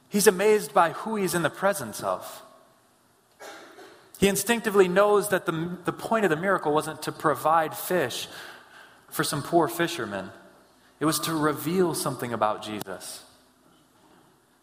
He's 0.09 0.27
amazed 0.27 0.73
by 0.73 0.91
who 0.91 1.17
he's 1.17 1.35
in 1.35 1.43
the 1.43 1.51
presence 1.51 2.03
of. 2.03 2.43
He 4.19 4.29
instinctively 4.29 4.89
knows 4.89 5.29
that 5.31 5.45
the, 5.45 5.77
the 5.85 5.93
point 5.93 6.25
of 6.25 6.31
the 6.31 6.37
miracle 6.37 6.73
wasn't 6.73 7.03
to 7.03 7.13
provide 7.13 7.77
fish 7.77 8.29
for 9.11 9.23
some 9.23 9.43
poor 9.43 9.69
fishermen, 9.69 10.31
it 10.99 11.05
was 11.05 11.21
to 11.21 11.35
reveal 11.35 11.95
something 11.95 12.33
about 12.33 12.63
Jesus. 12.63 13.23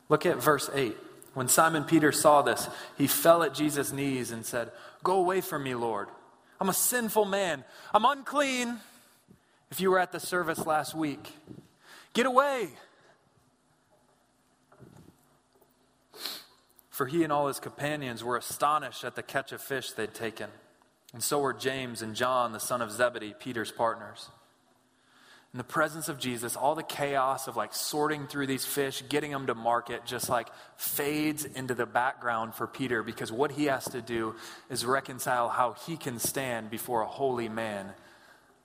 Look 0.09 0.25
at 0.25 0.37
verse 0.37 0.69
8. 0.73 0.97
When 1.33 1.47
Simon 1.47 1.85
Peter 1.85 2.11
saw 2.11 2.41
this, 2.41 2.67
he 2.97 3.07
fell 3.07 3.43
at 3.43 3.53
Jesus' 3.53 3.93
knees 3.93 4.31
and 4.31 4.45
said, 4.45 4.71
Go 5.03 5.17
away 5.17 5.39
from 5.39 5.63
me, 5.63 5.73
Lord. 5.75 6.09
I'm 6.59 6.67
a 6.67 6.73
sinful 6.73 7.25
man. 7.25 7.63
I'm 7.93 8.03
unclean. 8.03 8.77
If 9.71 9.79
you 9.79 9.89
were 9.91 9.99
at 9.99 10.11
the 10.11 10.19
service 10.19 10.65
last 10.65 10.93
week, 10.93 11.33
get 12.13 12.25
away. 12.25 12.69
For 16.89 17.07
he 17.07 17.23
and 17.23 17.31
all 17.31 17.47
his 17.47 17.59
companions 17.59 18.23
were 18.23 18.37
astonished 18.37 19.03
at 19.03 19.15
the 19.15 19.23
catch 19.23 19.51
of 19.51 19.61
fish 19.61 19.91
they'd 19.91 20.13
taken. 20.13 20.49
And 21.13 21.23
so 21.23 21.39
were 21.39 21.53
James 21.53 22.01
and 22.01 22.15
John, 22.15 22.51
the 22.51 22.59
son 22.59 22.81
of 22.81 22.91
Zebedee, 22.91 23.33
Peter's 23.39 23.71
partners 23.71 24.29
in 25.53 25.57
the 25.57 25.63
presence 25.65 26.07
of 26.07 26.17
Jesus, 26.17 26.55
all 26.55 26.75
the 26.75 26.83
chaos 26.83 27.47
of 27.47 27.57
like 27.57 27.73
sorting 27.73 28.25
through 28.25 28.47
these 28.47 28.63
fish, 28.63 29.03
getting 29.09 29.31
them 29.31 29.47
to 29.47 29.55
market, 29.55 30.05
just 30.05 30.29
like 30.29 30.47
fades 30.77 31.43
into 31.43 31.75
the 31.75 31.85
background 31.85 32.55
for 32.55 32.67
Peter 32.67 33.03
because 33.03 33.31
what 33.33 33.51
he 33.51 33.65
has 33.65 33.83
to 33.89 34.01
do 34.01 34.35
is 34.69 34.85
reconcile 34.85 35.49
how 35.49 35.73
he 35.85 35.97
can 35.97 36.19
stand 36.19 36.69
before 36.69 37.01
a 37.01 37.07
holy 37.07 37.49
man 37.49 37.91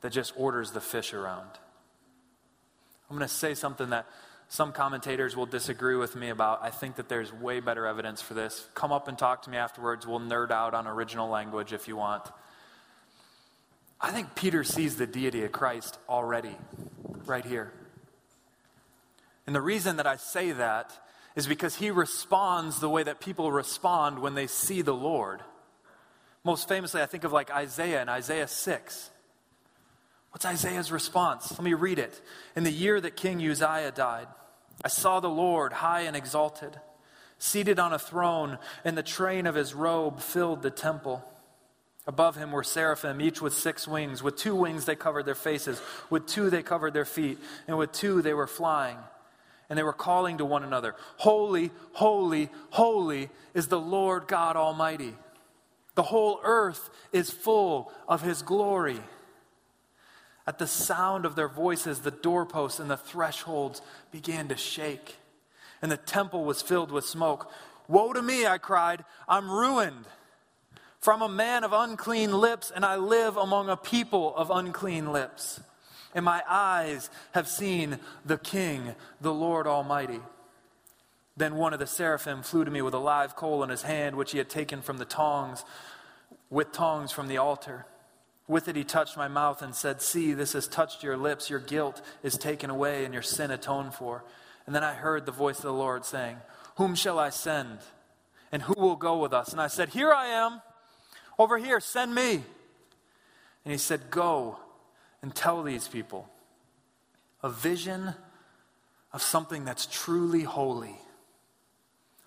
that 0.03 0.13
just 0.13 0.33
orders 0.37 0.71
the 0.71 0.81
fish 0.81 1.13
around. 1.13 1.49
I'm 3.09 3.17
going 3.17 3.29
to 3.29 3.35
say 3.35 3.55
something 3.55 3.91
that 3.91 4.07
some 4.49 4.73
commentators 4.73 5.37
will 5.37 5.47
disagree 5.47 5.97
with 5.97 6.15
me 6.15 6.29
about. 6.29 6.63
I 6.63 6.71
think 6.71 6.97
that 6.97 7.09
there's 7.09 7.33
way 7.33 7.61
better 7.61 7.87
evidence 7.87 8.23
for 8.23 8.35
this. 8.35 8.69
Come 8.75 8.93
up 8.93 9.09
and 9.09 9.19
talk 9.19 9.43
to 9.43 9.51
me 9.51 9.57
afterwards. 9.57 10.07
We'll 10.07 10.21
nerd 10.21 10.51
out 10.51 10.75
on 10.75 10.87
original 10.87 11.29
language 11.29 11.73
if 11.73 11.89
you 11.89 11.97
want. 11.97 12.25
I 14.01 14.11
think 14.11 14.35
Peter 14.35 14.63
sees 14.63 14.97
the 14.97 15.07
deity 15.07 15.45
of 15.45 15.53
Christ 15.53 15.99
already, 16.09 16.55
right 17.25 17.45
here. 17.45 17.73
And 19.47 19.55
the 19.55 19.61
reason 19.61 19.97
that 19.97 20.07
I 20.07 20.17
say 20.17 20.53
that 20.53 20.93
is 21.35 21.47
because 21.47 21.77
he 21.77 21.91
responds 21.91 22.81
the 22.81 22.89
way 22.89 23.03
that 23.03 23.21
people 23.21 23.51
respond 23.53 24.19
when 24.19 24.35
they 24.35 24.47
see 24.47 24.83
the 24.83 24.95
Lord. 24.95 25.43
Most 26.45 26.69
famously, 26.69 27.03
I 27.03 27.07
think 27.07 27.25
of 27.25 27.33
like 27.33 27.51
Isaiah 27.51 28.03
in 28.03 28.09
Isaiah 28.09 28.49
6. 28.49 29.11
What's 30.37 30.45
Isaiah's 30.45 30.93
response? 30.93 31.51
Let 31.53 31.63
me 31.63 31.73
read 31.73 31.99
it. 31.99 32.21
In 32.55 32.63
the 32.63 32.71
year 32.71 33.01
that 33.01 33.17
King 33.17 33.41
Uzziah 33.41 33.91
died, 33.91 34.27
I 34.85 34.89
saw 34.89 35.19
the 35.19 35.31
Lord 35.31 35.73
high 35.73 36.03
and 36.03 36.15
exalted, 36.15 36.79
seated 37.39 37.79
on 37.79 37.95
a 37.95 37.99
throne, 37.99 38.59
and 38.85 38.99
the 38.99 39.03
train 39.03 39.47
of 39.47 39.55
his 39.55 39.73
robe 39.73 40.21
filled 40.21 40.61
the 40.61 40.71
temple. 40.71 41.25
Above 42.07 42.37
him 42.37 42.53
were 42.53 42.63
seraphim, 42.63 43.23
each 43.23 43.41
with 43.41 43.55
six 43.55 43.89
wings. 43.89 44.23
With 44.23 44.37
two 44.37 44.55
wings 44.55 44.85
they 44.85 44.95
covered 44.95 45.25
their 45.25 45.35
faces, 45.35 45.81
with 46.11 46.27
two 46.27 46.51
they 46.51 46.63
covered 46.63 46.93
their 46.93 47.07
feet, 47.07 47.39
and 47.67 47.79
with 47.79 47.93
two 47.93 48.21
they 48.21 48.35
were 48.35 48.47
flying. 48.47 48.99
And 49.71 49.79
they 49.79 49.83
were 49.83 49.95
calling 49.95 50.37
to 50.37 50.45
one 50.45 50.65
another 50.65 50.97
Holy, 51.17 51.71
holy, 51.95 52.51
holy 52.69 53.31
is 53.55 53.69
the 53.69 53.81
Lord 53.81 54.29
God 54.29 54.55
Almighty. 54.57 55.15
The 55.95 56.03
whole 56.03 56.41
earth 56.45 56.91
is 57.11 57.31
full 57.31 57.91
of 58.07 58.21
his 58.21 58.43
glory. 58.43 59.01
At 60.47 60.59
the 60.59 60.67
sound 60.67 61.25
of 61.25 61.35
their 61.35 61.49
voices, 61.49 62.01
the 62.01 62.11
doorposts 62.11 62.79
and 62.79 62.91
the 62.91 62.97
thresholds 62.97 63.83
began 64.13 64.49
to 64.49 64.57
shake, 64.57 65.17
and 65.83 65.91
the 65.91 65.97
temple 65.97 66.45
was 66.45 66.63
filled 66.63 66.93
with 66.93 67.05
smoke. 67.05 67.51
Woe 67.89 68.13
to 68.13 68.23
me, 68.23 68.47
I 68.47 68.59
cried, 68.59 69.05
I'm 69.29 69.51
ruined. 69.51 70.07
From 71.01 71.23
a 71.23 71.29
man 71.29 71.65
of 71.65 71.73
unclean 71.73 72.33
lips, 72.33 72.73
and 72.75 72.85
I 72.85 72.97
live 72.97 73.37
among 73.37 73.69
a 73.69 73.77
people 73.77 74.35
of 74.37 74.51
unclean 74.51 75.13
lips. 75.13 75.61
And 76.15 76.25
my 76.25 76.43
eyes 76.49 77.11
have 77.33 77.49
seen 77.49 77.99
the 78.25 78.39
King, 78.39 78.95
the 79.21 79.35
Lord 79.35 79.67
Almighty. 79.67 80.21
Then 81.37 81.57
one 81.57 81.75
of 81.75 81.79
the 81.79 81.87
seraphim 81.87 82.43
flew 82.43 82.65
to 82.65 82.71
me 82.71 82.83
with 82.83 82.95
a 82.95 82.99
live 82.99 83.37
coal 83.37 83.63
in 83.63 83.69
his 83.69 83.83
hand, 83.83 84.17
which 84.17 84.33
he 84.33 84.39
had 84.39 84.49
taken 84.49 84.81
from 84.81 84.97
the 84.97 85.05
tongs, 85.05 85.65
with 86.49 86.73
tongs 86.73 87.13
from 87.13 87.29
the 87.29 87.37
altar. 87.37 87.85
With 88.49 88.69
it, 88.69 88.77
he 88.77 88.85
touched 88.85 89.17
my 89.17 89.29
mouth 89.29 89.61
and 89.61 89.75
said, 89.75 90.01
See, 90.01 90.33
this 90.33 90.53
has 90.53 90.69
touched 90.69 91.03
your 91.03 91.17
lips. 91.17 91.51
Your 91.51 91.59
guilt 91.59 92.01
is 92.23 92.39
taken 92.39 92.71
away 92.71 93.05
and 93.05 93.13
your 93.13 93.23
sin 93.23 93.51
atoned 93.51 93.95
for. 93.95 94.25
And 94.67 94.75
then 94.75 94.85
I 94.85 94.95
heard 94.95 95.27
the 95.27 95.33
voice 95.33 95.59
of 95.59 95.65
the 95.65 95.73
Lord 95.73 96.05
saying, 96.05 96.37
Whom 96.77 96.95
shall 96.95 97.19
I 97.19 97.31
send? 97.31 97.79
And 98.53 98.63
who 98.63 98.75
will 98.77 98.97
go 98.97 99.19
with 99.19 99.33
us? 99.33 99.53
And 99.53 99.61
I 99.61 99.67
said, 99.67 99.89
Here 99.89 100.13
I 100.13 100.27
am. 100.27 100.61
Over 101.39 101.59
here, 101.59 101.81
send 101.81 102.15
me. 102.15 102.35
And 103.65 103.73
he 103.73 103.79
said, 103.79 104.11
Go 104.11 104.59
and 105.23 105.35
tell 105.35 105.63
these 105.63 105.89
people 105.89 106.29
a 107.43 107.51
vision 107.51 108.15
of 109.13 109.23
something 109.23 109.65
that's 109.65 109.87
truly 109.87 110.43
holy 110.43 110.97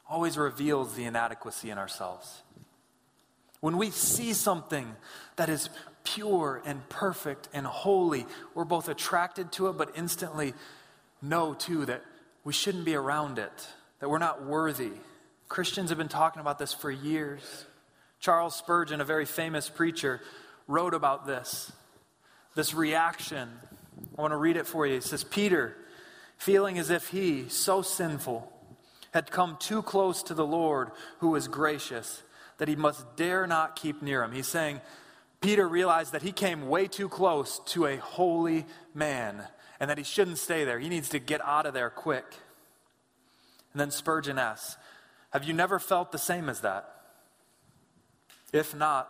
always 0.08 0.38
reveals 0.38 0.96
the 0.96 1.06
inadequacy 1.06 1.70
in 1.70 1.78
ourselves. 1.78 2.42
When 3.60 3.78
we 3.78 3.92
see 3.92 4.34
something 4.34 4.96
that 5.36 5.50
is 5.50 5.70
pure 6.14 6.62
and 6.66 6.88
perfect 6.90 7.50
and 7.54 7.66
holy, 7.66 8.26
we're 8.56 8.66
both 8.66 8.90
attracted 8.90 9.52
to 9.54 9.68
it, 9.68 9.78
but 9.78 9.92
instantly 9.96 10.54
know 11.22 11.54
too 11.54 11.86
that 11.86 12.04
we 12.44 12.54
shouldn't 12.54 12.86
be 12.86 12.96
around 12.96 13.38
it, 13.38 13.68
that 14.00 14.10
we're 14.10 14.18
not 14.18 14.46
worthy. 14.46 14.92
Christians 15.48 15.90
have 15.90 15.98
been 15.98 16.08
talking 16.08 16.40
about 16.40 16.60
this 16.60 16.74
for 16.74 16.92
years. 16.92 17.66
Charles 18.20 18.56
Spurgeon, 18.56 19.02
a 19.02 19.06
very 19.06 19.26
famous 19.26 19.70
preacher, 19.70 20.22
wrote 20.68 20.94
about 20.94 21.26
this, 21.26 21.72
this 22.56 22.74
reaction. 22.74 23.50
I 24.18 24.22
want 24.22 24.32
to 24.32 24.38
read 24.38 24.58
it 24.58 24.68
for 24.68 24.86
you. 24.86 24.96
He 24.96 25.02
says, 25.02 25.24
Peter, 25.24 25.76
feeling 26.38 26.78
as 26.78 26.90
if 26.90 27.10
he, 27.10 27.50
so 27.50 27.82
sinful, 27.82 28.52
had 29.14 29.32
come 29.32 29.58
too 29.60 29.82
close 29.82 30.22
to 30.24 30.34
the 30.34 30.46
Lord 30.46 30.92
who 31.20 31.30
was 31.32 31.48
gracious, 31.48 32.22
that 32.58 32.68
he 32.68 32.76
must 32.76 33.16
dare 33.16 33.48
not 33.48 33.76
keep 33.76 34.02
near 34.02 34.24
him. 34.24 34.32
He's 34.32 34.48
saying, 34.48 34.82
Peter 35.42 35.68
realized 35.68 36.12
that 36.12 36.22
he 36.22 36.32
came 36.32 36.68
way 36.68 36.88
too 36.88 37.08
close 37.08 37.60
to 37.60 37.86
a 37.86 37.98
holy 37.98 38.66
man 38.94 39.44
and 39.80 39.90
that 39.90 39.98
he 39.98 40.04
shouldn't 40.04 40.38
stay 40.38 40.66
there. 40.66 40.80
He 40.80 40.90
needs 40.90 41.10
to 41.10 41.20
get 41.20 41.42
out 41.46 41.66
of 41.66 41.74
there 41.74 41.90
quick. 41.90 42.26
And 43.74 43.80
then 43.80 43.92
Spurgeon 43.92 44.38
asks, 44.38 44.78
Have 45.32 45.46
you 45.46 45.54
never 45.54 45.80
felt 45.80 46.12
the 46.12 46.18
same 46.18 46.50
as 46.50 46.62
that? 46.62 46.94
If 48.52 48.76
not, 48.76 49.10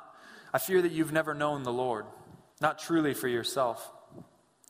I 0.54 0.60
fear 0.60 0.82
that 0.82 0.92
you've 0.92 1.14
never 1.14 1.34
known 1.34 1.64
the 1.64 1.74
Lord, 1.74 2.06
not 2.62 2.80
truly 2.80 3.14
for 3.14 3.28
yourself. 3.28 3.92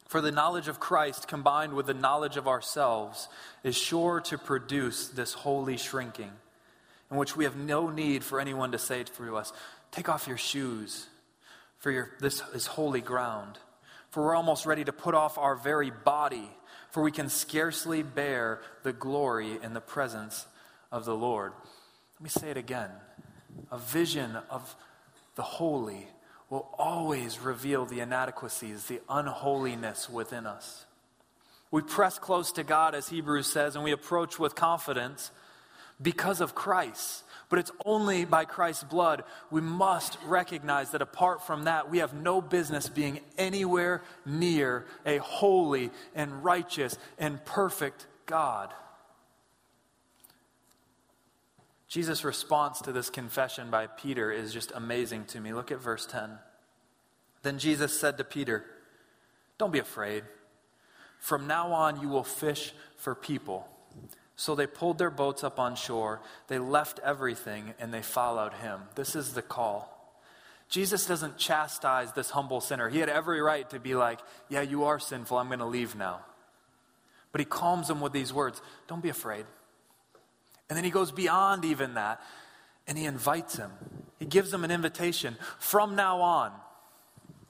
For 0.07 0.21
the 0.21 0.31
knowledge 0.31 0.67
of 0.67 0.79
Christ 0.79 1.27
combined 1.27 1.73
with 1.73 1.85
the 1.85 1.93
knowledge 1.93 2.37
of 2.37 2.47
ourselves 2.47 3.27
is 3.63 3.77
sure 3.77 4.21
to 4.21 4.37
produce 4.37 5.07
this 5.09 5.33
holy 5.33 5.77
shrinking, 5.77 6.31
in 7.11 7.17
which 7.17 7.35
we 7.35 7.43
have 7.43 7.55
no 7.55 7.89
need 7.89 8.23
for 8.23 8.39
anyone 8.39 8.71
to 8.71 8.79
say 8.79 9.03
to 9.03 9.37
us, 9.37 9.53
Take 9.91 10.09
off 10.09 10.27
your 10.27 10.37
shoes, 10.37 11.07
for 11.79 11.91
your, 11.91 12.11
this 12.19 12.43
is 12.53 12.67
holy 12.67 13.01
ground. 13.01 13.57
For 14.11 14.23
we're 14.23 14.35
almost 14.35 14.65
ready 14.65 14.83
to 14.83 14.93
put 14.93 15.15
off 15.15 15.37
our 15.37 15.55
very 15.55 15.91
body, 15.91 16.49
for 16.91 17.03
we 17.03 17.11
can 17.11 17.29
scarcely 17.29 18.03
bear 18.03 18.61
the 18.83 18.93
glory 18.93 19.57
in 19.63 19.73
the 19.73 19.81
presence 19.81 20.45
of 20.91 21.05
the 21.05 21.15
Lord. 21.15 21.53
Let 22.17 22.23
me 22.23 22.29
say 22.29 22.51
it 22.51 22.57
again 22.57 22.91
a 23.71 23.77
vision 23.77 24.37
of 24.49 24.75
the 25.35 25.43
holy 25.43 26.07
will 26.49 26.69
always 26.77 27.39
reveal 27.39 27.85
the 27.85 27.99
inadequacies, 27.99 28.85
the 28.85 29.01
unholiness 29.09 30.09
within 30.09 30.45
us. 30.45 30.85
We 31.71 31.81
press 31.81 32.17
close 32.17 32.51
to 32.53 32.63
God, 32.63 32.95
as 32.95 33.09
Hebrews 33.09 33.47
says, 33.47 33.75
and 33.75 33.83
we 33.83 33.91
approach 33.91 34.39
with 34.39 34.55
confidence 34.55 35.29
because 36.01 36.41
of 36.41 36.55
Christ. 36.55 37.23
But 37.49 37.59
it's 37.59 37.71
only 37.83 38.25
by 38.25 38.45
Christ's 38.45 38.83
blood 38.83 39.23
we 39.49 39.61
must 39.61 40.17
recognize 40.25 40.91
that 40.91 41.01
apart 41.01 41.45
from 41.45 41.63
that, 41.63 41.89
we 41.89 41.97
have 41.97 42.13
no 42.13 42.41
business 42.41 42.87
being 42.87 43.19
anywhere 43.37 44.03
near 44.25 44.85
a 45.05 45.17
holy 45.17 45.89
and 46.13 46.43
righteous 46.43 46.97
and 47.17 47.43
perfect 47.45 48.05
God. 48.27 48.71
Jesus' 51.87 52.23
response 52.23 52.81
to 52.81 52.91
this 52.91 53.09
confession 53.09 53.71
by 53.71 53.87
Peter 53.87 54.31
is 54.31 54.53
just 54.53 54.71
amazing 54.75 55.25
to 55.25 55.39
me. 55.39 55.53
Look 55.53 55.71
at 55.71 55.81
verse 55.81 56.05
10. 56.05 56.37
Then 57.41 57.57
Jesus 57.57 57.99
said 57.99 58.17
to 58.19 58.23
Peter, 58.23 58.63
Don't 59.57 59.73
be 59.73 59.79
afraid. 59.79 60.23
From 61.17 61.47
now 61.47 61.71
on, 61.73 61.99
you 61.99 62.07
will 62.07 62.23
fish 62.23 62.73
for 62.95 63.15
people. 63.15 63.67
So 64.39 64.55
they 64.55 64.67
pulled 64.67 64.97
their 64.97 65.09
boats 65.09 65.43
up 65.43 65.59
on 65.59 65.75
shore. 65.75 66.21
They 66.47 66.59
left 66.59 67.01
everything 67.03 67.73
and 67.77 67.93
they 67.93 68.01
followed 68.01 68.53
him. 68.53 68.79
This 68.95 69.13
is 69.13 69.33
the 69.33 69.41
call. 69.41 70.17
Jesus 70.69 71.05
doesn't 71.05 71.37
chastise 71.37 72.13
this 72.13 72.29
humble 72.29 72.61
sinner. 72.61 72.87
He 72.87 72.99
had 72.99 73.09
every 73.09 73.41
right 73.41 73.69
to 73.71 73.81
be 73.81 73.95
like, 73.95 74.21
Yeah, 74.47 74.61
you 74.61 74.85
are 74.85 74.97
sinful. 74.97 75.37
I'm 75.37 75.47
going 75.47 75.59
to 75.59 75.65
leave 75.65 75.93
now. 75.93 76.21
But 77.33 77.41
he 77.41 77.45
calms 77.45 77.89
him 77.89 77.99
with 77.99 78.13
these 78.13 78.31
words 78.31 78.61
Don't 78.87 79.03
be 79.03 79.09
afraid. 79.09 79.45
And 80.69 80.77
then 80.77 80.85
he 80.85 80.89
goes 80.89 81.11
beyond 81.11 81.65
even 81.65 81.95
that 81.95 82.21
and 82.87 82.97
he 82.97 83.03
invites 83.03 83.57
him. 83.57 83.71
He 84.19 84.25
gives 84.25 84.53
him 84.53 84.63
an 84.63 84.71
invitation. 84.71 85.35
From 85.57 85.97
now 85.97 86.21
on, 86.21 86.53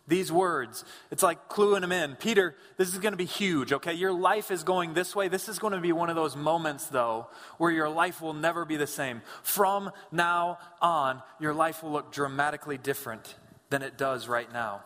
these 0.09 0.31
words, 0.31 0.83
it's 1.11 1.23
like 1.23 1.47
cluing 1.47 1.83
him 1.83 1.91
in. 1.91 2.15
Peter, 2.15 2.55
this 2.77 2.89
is 2.89 2.97
going 2.99 3.13
to 3.13 3.17
be 3.17 3.25
huge, 3.25 3.71
okay? 3.71 3.93
Your 3.93 4.11
life 4.11 4.51
is 4.51 4.63
going 4.63 4.93
this 4.93 5.15
way. 5.15 5.27
This 5.27 5.47
is 5.47 5.59
going 5.59 5.73
to 5.73 5.79
be 5.79 5.91
one 5.91 6.09
of 6.09 6.15
those 6.15 6.35
moments, 6.35 6.87
though, 6.87 7.27
where 7.57 7.71
your 7.71 7.89
life 7.89 8.21
will 8.21 8.33
never 8.33 8.65
be 8.65 8.75
the 8.75 8.87
same. 8.87 9.21
From 9.43 9.91
now 10.11 10.57
on, 10.81 11.21
your 11.39 11.53
life 11.53 11.83
will 11.83 11.91
look 11.91 12.11
dramatically 12.11 12.77
different 12.77 13.35
than 13.69 13.83
it 13.83 13.97
does 13.97 14.27
right 14.27 14.51
now. 14.51 14.81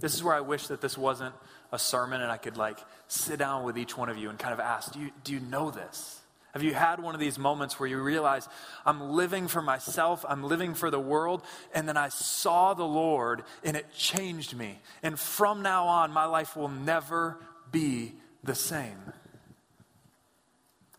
This 0.00 0.14
is 0.14 0.22
where 0.22 0.34
I 0.34 0.40
wish 0.40 0.68
that 0.68 0.80
this 0.80 0.96
wasn't 0.96 1.34
a 1.72 1.78
sermon 1.78 2.22
and 2.22 2.30
I 2.30 2.36
could 2.36 2.56
like 2.56 2.78
sit 3.08 3.38
down 3.38 3.64
with 3.64 3.76
each 3.76 3.96
one 3.96 4.08
of 4.08 4.16
you 4.16 4.30
and 4.30 4.38
kind 4.38 4.54
of 4.54 4.60
ask, 4.60 4.92
do 4.92 5.00
you, 5.00 5.10
do 5.24 5.32
you 5.32 5.40
know 5.40 5.70
this? 5.70 6.20
Have 6.54 6.62
you 6.62 6.72
had 6.72 7.02
one 7.02 7.14
of 7.14 7.20
these 7.20 7.36
moments 7.36 7.80
where 7.80 7.88
you 7.88 8.00
realize, 8.00 8.48
I'm 8.86 9.10
living 9.10 9.48
for 9.48 9.60
myself, 9.60 10.24
I'm 10.28 10.44
living 10.44 10.74
for 10.74 10.88
the 10.88 11.00
world, 11.00 11.42
and 11.74 11.88
then 11.88 11.96
I 11.96 12.10
saw 12.10 12.74
the 12.74 12.84
Lord 12.84 13.42
and 13.64 13.76
it 13.76 13.92
changed 13.92 14.56
me. 14.56 14.78
And 15.02 15.18
from 15.18 15.62
now 15.62 15.88
on, 15.88 16.12
my 16.12 16.26
life 16.26 16.56
will 16.56 16.68
never 16.68 17.38
be 17.72 18.12
the 18.44 18.54
same. 18.54 19.12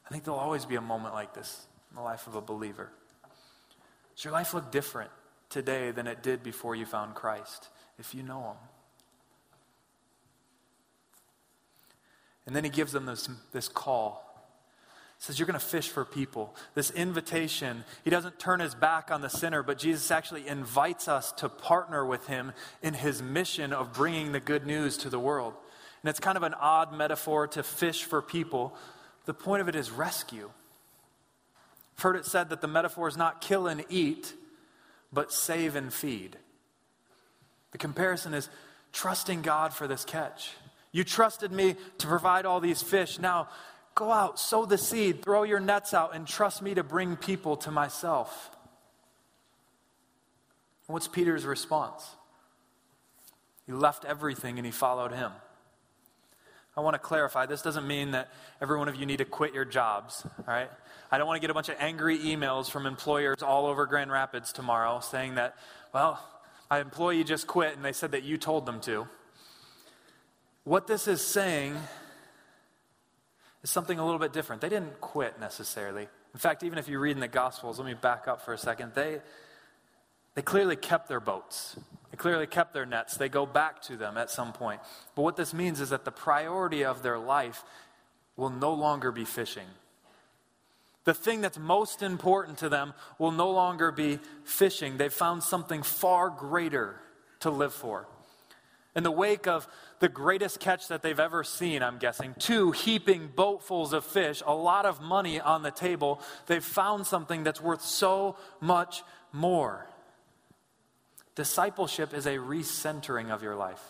I 0.05 0.09
think 0.09 0.25
there'll 0.25 0.41
always 0.41 0.65
be 0.65 0.75
a 0.75 0.81
moment 0.81 1.13
like 1.13 1.33
this 1.33 1.65
in 1.89 1.95
the 1.95 2.03
life 2.03 2.27
of 2.27 2.35
a 2.35 2.41
believer. 2.41 2.89
Does 4.13 4.25
your 4.25 4.33
life 4.33 4.53
look 4.53 4.73
different 4.73 5.09
today 5.49 5.91
than 5.91 6.05
it 6.05 6.21
did 6.21 6.43
before 6.43 6.75
you 6.75 6.85
found 6.85 7.15
Christ, 7.15 7.69
if 7.97 8.13
you 8.13 8.23
know 8.23 8.41
Him? 8.41 8.57
And 12.45 12.53
then 12.53 12.65
he 12.65 12.69
gives 12.69 12.91
them 12.91 13.05
this, 13.05 13.29
this 13.53 13.67
call 13.67 14.24
says, 15.19 15.39
You're 15.39 15.47
going 15.47 15.59
to 15.59 15.65
fish 15.65 15.89
for 15.89 16.05
people. 16.05 16.55
This 16.73 16.91
invitation, 16.91 17.83
he 18.03 18.09
doesn't 18.09 18.39
turn 18.39 18.59
his 18.59 18.75
back 18.75 19.11
on 19.11 19.21
the 19.21 19.29
sinner, 19.29 19.63
but 19.63 19.77
Jesus 19.77 20.11
actually 20.11 20.47
invites 20.47 21.07
us 21.07 21.31
to 21.33 21.49
partner 21.49 22.05
with 22.05 22.27
him 22.27 22.53
in 22.81 22.93
his 22.93 23.21
mission 23.21 23.73
of 23.73 23.93
bringing 23.93 24.31
the 24.31 24.39
good 24.39 24.65
news 24.65 24.97
to 24.97 25.09
the 25.09 25.19
world. 25.19 25.53
And 26.03 26.09
it's 26.09 26.19
kind 26.19 26.37
of 26.37 26.43
an 26.43 26.53
odd 26.53 26.93
metaphor 26.93 27.47
to 27.47 27.63
fish 27.63 28.03
for 28.03 28.21
people. 28.21 28.75
The 29.25 29.33
point 29.33 29.61
of 29.61 29.69
it 29.69 29.75
is 29.75 29.89
rescue. 29.89 30.51
I've 31.97 32.03
heard 32.03 32.15
it 32.15 32.25
said 32.25 32.49
that 32.49 32.61
the 32.61 32.67
metaphor 32.67 33.07
is 33.07 33.17
not 33.17 33.41
kill 33.41 33.67
and 33.67 33.83
eat, 33.89 34.33
but 35.11 35.31
save 35.31 35.75
and 35.75 35.91
feed. 35.91 36.37
The 37.71 37.77
comparison 37.77 38.33
is 38.33 38.49
trusting 38.93 39.41
God 39.41 39.73
for 39.73 39.87
this 39.87 40.05
catch. 40.05 40.51
You 40.91 41.03
trusted 41.03 41.51
me 41.51 41.75
to 41.97 42.07
provide 42.07 42.45
all 42.45 42.59
these 42.59 42.81
fish. 42.81 43.19
Now, 43.19 43.49
go 43.95 44.11
out, 44.11 44.39
sow 44.39 44.65
the 44.65 44.77
seed, 44.77 45.23
throw 45.23 45.43
your 45.43 45.61
nets 45.61 45.93
out, 45.93 46.13
and 46.13 46.27
trust 46.27 46.61
me 46.61 46.73
to 46.73 46.83
bring 46.83 47.15
people 47.15 47.55
to 47.57 47.71
myself. 47.71 48.51
What's 50.87 51.07
Peter's 51.07 51.45
response? 51.45 52.05
He 53.65 53.71
left 53.71 54.05
everything 54.05 54.59
and 54.59 54.65
he 54.65 54.71
followed 54.71 55.11
him. 55.11 55.31
I 56.77 56.81
want 56.81 56.93
to 56.93 56.99
clarify 56.99 57.45
this 57.45 57.61
doesn't 57.61 57.87
mean 57.87 58.11
that 58.11 58.29
every 58.61 58.77
one 58.77 58.89
of 58.89 58.95
you 58.95 59.05
need 59.05 59.19
to 59.19 59.25
quit 59.25 59.53
your 59.53 59.63
jobs, 59.63 60.25
all 60.25 60.53
right? 60.53 60.69
I 61.09 61.17
don't 61.17 61.25
want 61.25 61.37
to 61.37 61.41
get 61.41 61.49
a 61.49 61.53
bunch 61.53 61.69
of 61.69 61.77
angry 61.79 62.19
emails 62.19 62.69
from 62.69 62.85
employers 62.85 63.41
all 63.41 63.65
over 63.65 63.85
Grand 63.85 64.11
Rapids 64.11 64.51
tomorrow 64.51 64.99
saying 64.99 65.35
that, 65.35 65.55
well, 65.93 66.19
my 66.69 66.81
employee 66.81 67.23
just 67.23 67.47
quit 67.47 67.75
and 67.75 67.85
they 67.85 67.93
said 67.93 68.11
that 68.11 68.23
you 68.23 68.37
told 68.37 68.65
them 68.65 68.81
to. 68.81 69.07
What 70.65 70.85
this 70.85 71.07
is 71.07 71.21
saying 71.21 71.77
is 73.65 73.71
something 73.71 73.97
a 73.97 74.05
little 74.05 74.19
bit 74.19 74.31
different. 74.31 74.61
They 74.61 74.69
didn't 74.69 75.01
quit 75.01 75.39
necessarily. 75.39 76.07
In 76.35 76.39
fact, 76.39 76.61
even 76.61 76.77
if 76.77 76.87
you 76.87 76.99
read 76.99 77.13
in 77.13 77.19
the 77.19 77.27
Gospels, 77.27 77.79
let 77.79 77.87
me 77.87 77.95
back 77.95 78.27
up 78.27 78.45
for 78.45 78.53
a 78.53 78.59
second, 78.59 78.91
they, 78.93 79.21
they 80.35 80.43
clearly 80.43 80.75
kept 80.75 81.09
their 81.09 81.19
boats. 81.19 81.75
They 82.11 82.17
clearly 82.17 82.45
kept 82.45 82.75
their 82.75 82.85
nets. 82.85 83.17
They 83.17 83.27
go 83.27 83.47
back 83.47 83.81
to 83.83 83.97
them 83.97 84.17
at 84.17 84.29
some 84.29 84.53
point. 84.53 84.81
But 85.15 85.23
what 85.23 85.35
this 85.35 85.51
means 85.51 85.81
is 85.81 85.89
that 85.89 86.05
the 86.05 86.11
priority 86.11 86.85
of 86.85 87.01
their 87.01 87.17
life 87.17 87.63
will 88.37 88.51
no 88.51 88.71
longer 88.71 89.11
be 89.11 89.25
fishing. 89.25 89.65
The 91.05 91.15
thing 91.15 91.41
that's 91.41 91.57
most 91.57 92.03
important 92.03 92.59
to 92.59 92.69
them 92.69 92.93
will 93.17 93.31
no 93.31 93.49
longer 93.49 93.91
be 93.91 94.19
fishing. 94.43 94.97
They've 94.97 95.11
found 95.11 95.41
something 95.41 95.81
far 95.81 96.29
greater 96.29 96.97
to 97.39 97.49
live 97.49 97.73
for. 97.73 98.05
In 98.95 99.01
the 99.01 99.09
wake 99.09 99.47
of 99.47 99.67
the 99.99 100.09
greatest 100.09 100.59
catch 100.59 100.87
that 100.89 101.01
they've 101.01 101.19
ever 101.19 101.43
seen, 101.43 101.81
I'm 101.81 101.97
guessing, 101.97 102.35
two 102.37 102.71
heaping 102.71 103.29
boatfuls 103.29 103.93
of 103.93 104.03
fish, 104.05 104.43
a 104.45 104.53
lot 104.53 104.85
of 104.85 105.01
money 105.01 105.39
on 105.39 105.63
the 105.63 105.71
table, 105.71 106.21
they've 106.47 106.63
found 106.63 107.07
something 107.07 107.43
that's 107.43 107.61
worth 107.61 107.81
so 107.81 108.37
much 108.59 109.03
more. 109.31 109.87
Discipleship 111.35 112.13
is 112.13 112.25
a 112.25 112.37
recentering 112.37 113.31
of 113.31 113.43
your 113.43 113.55
life. 113.55 113.81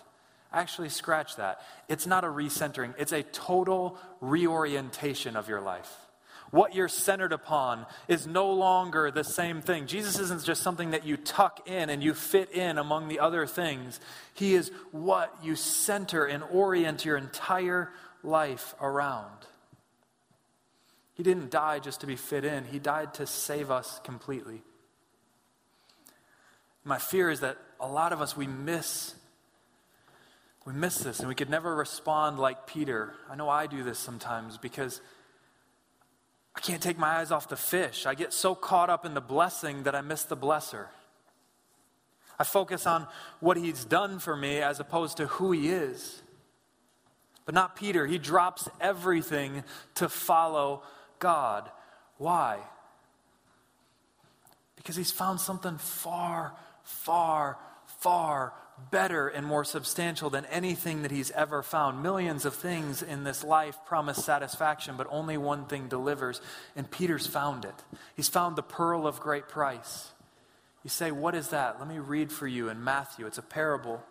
Actually, 0.52 0.90
scratch 0.90 1.36
that. 1.36 1.62
It's 1.90 2.08
not 2.08 2.24
a 2.24 2.28
recentering, 2.28 2.94
it's 2.98 3.12
a 3.12 3.24
total 3.24 3.98
reorientation 4.22 5.36
of 5.36 5.50
your 5.50 5.62
life 5.62 6.05
what 6.56 6.74
you're 6.74 6.88
centered 6.88 7.34
upon 7.34 7.86
is 8.08 8.26
no 8.26 8.50
longer 8.50 9.12
the 9.12 9.26
same 9.26 9.62
thing. 9.62 9.88
Jesus 9.88 10.18
isn't 10.20 10.46
just 10.46 10.64
something 10.64 10.92
that 10.92 11.06
you 11.06 11.18
tuck 11.18 11.68
in 11.68 11.90
and 11.90 12.02
you 12.02 12.14
fit 12.14 12.50
in 12.52 12.78
among 12.78 13.10
the 13.10 13.20
other 13.20 13.46
things. 13.46 14.00
He 14.34 14.56
is 14.56 14.72
what 14.92 15.36
you 15.44 15.58
center 15.58 16.24
and 16.24 16.44
orient 16.50 17.04
your 17.04 17.18
entire 17.18 17.92
life 18.24 18.74
around. 18.80 19.36
He 21.14 21.24
didn't 21.24 21.52
die 21.52 21.80
just 21.80 22.02
to 22.02 22.08
be 22.08 22.16
fit 22.16 22.46
in, 22.46 22.64
He 22.64 22.80
died 22.80 23.14
to 23.16 23.28
save 23.28 23.70
us 23.70 24.00
completely. 24.06 24.64
My 26.86 27.00
fear 27.00 27.30
is 27.30 27.42
that 27.42 27.58
a 27.82 27.88
lot 27.88 28.14
of 28.14 28.22
us, 28.22 28.38
we 28.38 28.48
miss. 28.48 29.14
We 30.66 30.72
miss 30.74 31.00
this 31.00 31.20
and 31.20 31.28
we 31.28 31.36
could 31.36 31.50
never 31.50 31.76
respond 31.76 32.40
like 32.40 32.66
Peter. 32.66 33.14
I 33.30 33.36
know 33.36 33.50
I 33.50 33.68
do 33.68 33.84
this 33.84 34.00
sometimes 34.00 34.58
because 34.58 35.02
I 36.56 36.62
can't 36.62 36.82
take 36.82 36.98
my 36.98 37.18
eyes 37.18 37.32
off 37.32 37.50
the 37.50 37.58
fish. 37.58 38.06
I 38.06 38.16
get 38.16 38.32
so 38.32 38.56
caught 38.56 38.90
up 38.90 39.06
in 39.06 39.14
the 39.14 39.22
blessing 39.22 39.84
that 39.84 39.96
I 39.96 40.02
miss 40.02 40.24
the 40.24 40.38
blesser. 40.38 40.88
I 42.40 42.44
focus 42.44 42.86
on 42.86 43.08
what 43.40 43.58
he's 43.58 43.86
done 43.86 44.20
for 44.20 44.36
me 44.36 44.60
as 44.60 44.80
opposed 44.80 45.18
to 45.18 45.28
who 45.28 45.52
he 45.52 45.70
is. 45.70 46.22
But 47.46 47.56
not 47.56 47.76
Peter. 47.76 48.08
He 48.08 48.18
drops 48.18 48.68
everything 48.82 49.64
to 49.96 50.10
follow 50.10 50.84
God. 51.20 51.70
Why? 52.18 52.60
Because 54.76 54.96
he's 54.96 55.12
found 55.12 55.40
something 55.40 55.78
far, 55.78 56.54
far, 56.84 57.58
far 58.00 58.54
better 58.92 59.28
and 59.28 59.46
more 59.46 59.64
substantial 59.64 60.30
than 60.30 60.46
anything 60.46 61.02
that 61.02 61.12
he's 61.12 61.32
ever 61.32 61.64
found. 61.64 62.04
Millions 62.04 62.46
of 62.46 62.54
things 62.54 63.02
in 63.02 63.24
this 63.24 63.44
life 63.44 63.78
promise 63.86 64.24
satisfaction, 64.24 64.96
but 64.98 65.08
only 65.10 65.38
one 65.38 65.66
thing 65.66 65.88
delivers. 65.88 66.42
And 66.76 66.90
Peter's 66.90 67.28
found 67.28 67.66
it. 67.66 67.76
He's 68.16 68.30
found 68.30 68.56
the 68.56 68.64
pearl 68.64 69.08
of 69.08 69.20
great 69.20 69.48
price. 69.48 70.12
You 70.84 70.90
say, 70.90 71.12
What 71.12 71.36
is 71.36 71.50
that? 71.50 71.80
Let 71.80 71.88
me 71.88 72.00
read 72.00 72.32
for 72.32 72.48
you 72.48 72.70
in 72.70 72.84
Matthew. 72.84 73.26
It's 73.26 73.38
a 73.38 73.44
parable. 73.44 74.04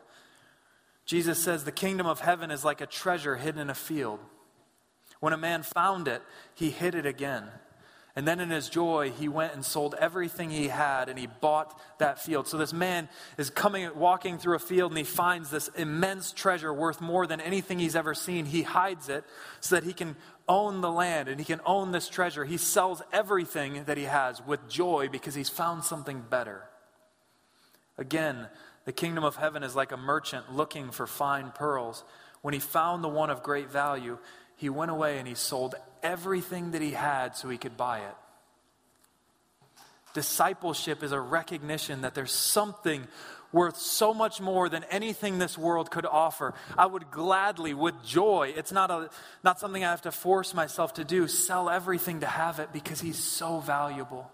Jesus 1.07 1.42
says, 1.42 1.64
The 1.64 1.72
kingdom 1.72 2.07
of 2.07 2.20
heaven 2.20 2.50
is 2.50 2.64
like 2.64 2.81
a 2.81 2.87
treasure 2.87 3.37
hidden 3.37 3.61
in 3.61 3.70
a 3.70 3.74
field. 3.74 4.20
When 5.20 5.33
a 5.33 5.38
man 5.38 5.62
found 5.62 6.09
it, 6.09 6.22
he 6.55 6.70
hid 6.70 6.94
it 6.94 7.07
again. 7.07 7.44
And 8.16 8.29
then 8.29 8.38
in 8.38 8.50
his 8.50 8.68
joy, 8.68 9.11
he 9.11 9.27
went 9.27 9.55
and 9.55 9.64
sold 9.64 9.96
everything 9.98 10.50
he 10.50 10.68
had 10.68 11.09
and 11.09 11.18
he 11.18 11.27
bought 11.27 11.81
that 11.98 12.20
field. 12.20 12.46
So 12.46 12.57
this 12.57 12.72
man 12.72 13.09
is 13.38 13.50
coming, 13.50 13.90
walking 13.96 14.38
through 14.38 14.55
a 14.55 14.61
field 14.61 14.92
and 14.92 14.98
he 14.98 15.05
finds 15.05 15.50
this 15.50 15.66
immense 15.77 16.31
treasure 16.31 16.72
worth 16.72 17.00
more 17.00 17.27
than 17.27 17.40
anything 17.40 17.81
he's 17.81 17.96
ever 17.96 18.14
seen. 18.14 18.46
He 18.46 18.62
hides 18.62 19.09
it 19.09 19.24
so 19.59 19.74
that 19.74 19.85
he 19.85 19.92
can 19.92 20.14
own 20.48 20.81
the 20.81 20.92
land 20.92 21.29
and 21.29 21.40
he 21.40 21.44
can 21.44 21.61
own 21.66 21.90
this 21.90 22.09
treasure. 22.09 22.44
He 22.44 22.57
sells 22.57 23.03
everything 23.12 23.83
that 23.85 23.96
he 23.96 24.05
has 24.05 24.40
with 24.46 24.68
joy 24.68 25.09
because 25.11 25.35
he's 25.35 25.48
found 25.48 25.83
something 25.83 26.22
better. 26.31 26.62
Again, 27.98 28.46
the 28.85 28.92
kingdom 28.92 29.24
of 29.24 29.37
heaven 29.37 29.64
is 29.64 29.74
like 29.74 29.90
a 29.90 29.96
merchant 29.96 30.53
looking 30.53 30.92
for 30.92 31.09
fine 31.09 31.50
pearls. 31.50 32.05
When 32.42 32.55
he 32.55 32.61
found 32.61 33.03
the 33.03 33.09
one 33.09 33.31
of 33.31 33.42
great 33.42 33.70
value, 33.70 34.18
he 34.57 34.68
went 34.68 34.90
away 34.90 35.18
and 35.18 35.27
he 35.27 35.35
sold 35.35 35.74
everything 36.04 36.70
that 36.72 36.82
he 36.82 36.92
had 36.92 37.36
so 37.36 37.48
he 37.48 37.58
could 37.58 37.76
buy 37.76 37.98
it. 37.98 38.14
Discipleship 40.12 41.02
is 41.02 41.10
a 41.10 41.20
recognition 41.20 42.02
that 42.02 42.14
there's 42.14 42.30
something 42.30 43.08
worth 43.52 43.76
so 43.76 44.12
much 44.12 44.40
more 44.40 44.68
than 44.68 44.84
anything 44.90 45.38
this 45.38 45.56
world 45.56 45.90
could 45.90 46.06
offer. 46.06 46.54
I 46.76 46.86
would 46.86 47.10
gladly, 47.10 47.72
with 47.72 47.94
joy, 48.04 48.52
it's 48.56 48.72
not, 48.72 48.90
a, 48.90 49.10
not 49.42 49.58
something 49.60 49.84
I 49.84 49.90
have 49.90 50.02
to 50.02 50.12
force 50.12 50.54
myself 50.54 50.94
to 50.94 51.04
do, 51.04 51.28
sell 51.28 51.70
everything 51.70 52.20
to 52.20 52.26
have 52.26 52.58
it 52.58 52.72
because 52.72 53.00
he's 53.00 53.18
so 53.18 53.60
valuable. 53.60 54.30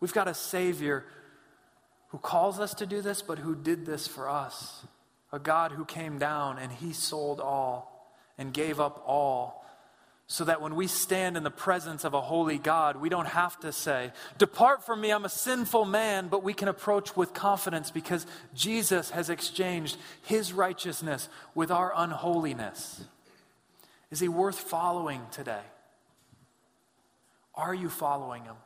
We've 0.00 0.12
got 0.12 0.28
a 0.28 0.34
Savior 0.34 1.04
who 2.08 2.18
calls 2.18 2.58
us 2.60 2.74
to 2.74 2.86
do 2.86 3.02
this, 3.02 3.20
but 3.20 3.38
who 3.38 3.54
did 3.54 3.84
this 3.84 4.06
for 4.06 4.28
us. 4.28 4.86
A 5.32 5.38
God 5.38 5.72
who 5.72 5.84
came 5.84 6.18
down 6.18 6.58
and 6.58 6.72
he 6.72 6.92
sold 6.92 7.40
all 7.40 8.14
and 8.38 8.54
gave 8.54 8.80
up 8.80 9.02
all 9.06 9.64
so 10.30 10.44
that 10.44 10.60
when 10.60 10.76
we 10.76 10.86
stand 10.86 11.38
in 11.38 11.42
the 11.42 11.50
presence 11.50 12.04
of 12.04 12.12
a 12.12 12.20
holy 12.20 12.58
God, 12.58 12.96
we 12.96 13.08
don't 13.08 13.26
have 13.26 13.58
to 13.60 13.72
say, 13.72 14.12
Depart 14.36 14.84
from 14.84 15.00
me, 15.00 15.10
I'm 15.10 15.24
a 15.24 15.30
sinful 15.30 15.86
man, 15.86 16.28
but 16.28 16.42
we 16.44 16.52
can 16.52 16.68
approach 16.68 17.16
with 17.16 17.32
confidence 17.32 17.90
because 17.90 18.26
Jesus 18.54 19.08
has 19.10 19.30
exchanged 19.30 19.96
his 20.22 20.52
righteousness 20.52 21.30
with 21.54 21.70
our 21.70 21.94
unholiness. 21.96 23.02
Is 24.10 24.20
he 24.20 24.28
worth 24.28 24.58
following 24.58 25.22
today? 25.32 25.62
Are 27.54 27.74
you 27.74 27.88
following 27.88 28.44
him? 28.44 28.56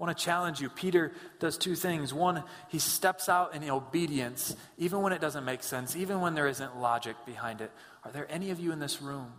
I 0.00 0.04
want 0.04 0.18
to 0.18 0.24
challenge 0.24 0.60
you. 0.60 0.68
Peter 0.68 1.12
does 1.38 1.56
two 1.56 1.76
things. 1.76 2.12
One, 2.12 2.42
he 2.66 2.80
steps 2.80 3.28
out 3.28 3.54
in 3.54 3.70
obedience, 3.70 4.56
even 4.78 5.00
when 5.00 5.12
it 5.12 5.20
doesn't 5.20 5.44
make 5.44 5.62
sense, 5.62 5.94
even 5.94 6.20
when 6.20 6.34
there 6.34 6.48
isn't 6.48 6.76
logic 6.80 7.14
behind 7.24 7.60
it. 7.60 7.70
Are 8.04 8.10
there 8.10 8.26
any 8.28 8.50
of 8.50 8.58
you 8.58 8.72
in 8.72 8.80
this 8.80 9.00
room 9.00 9.32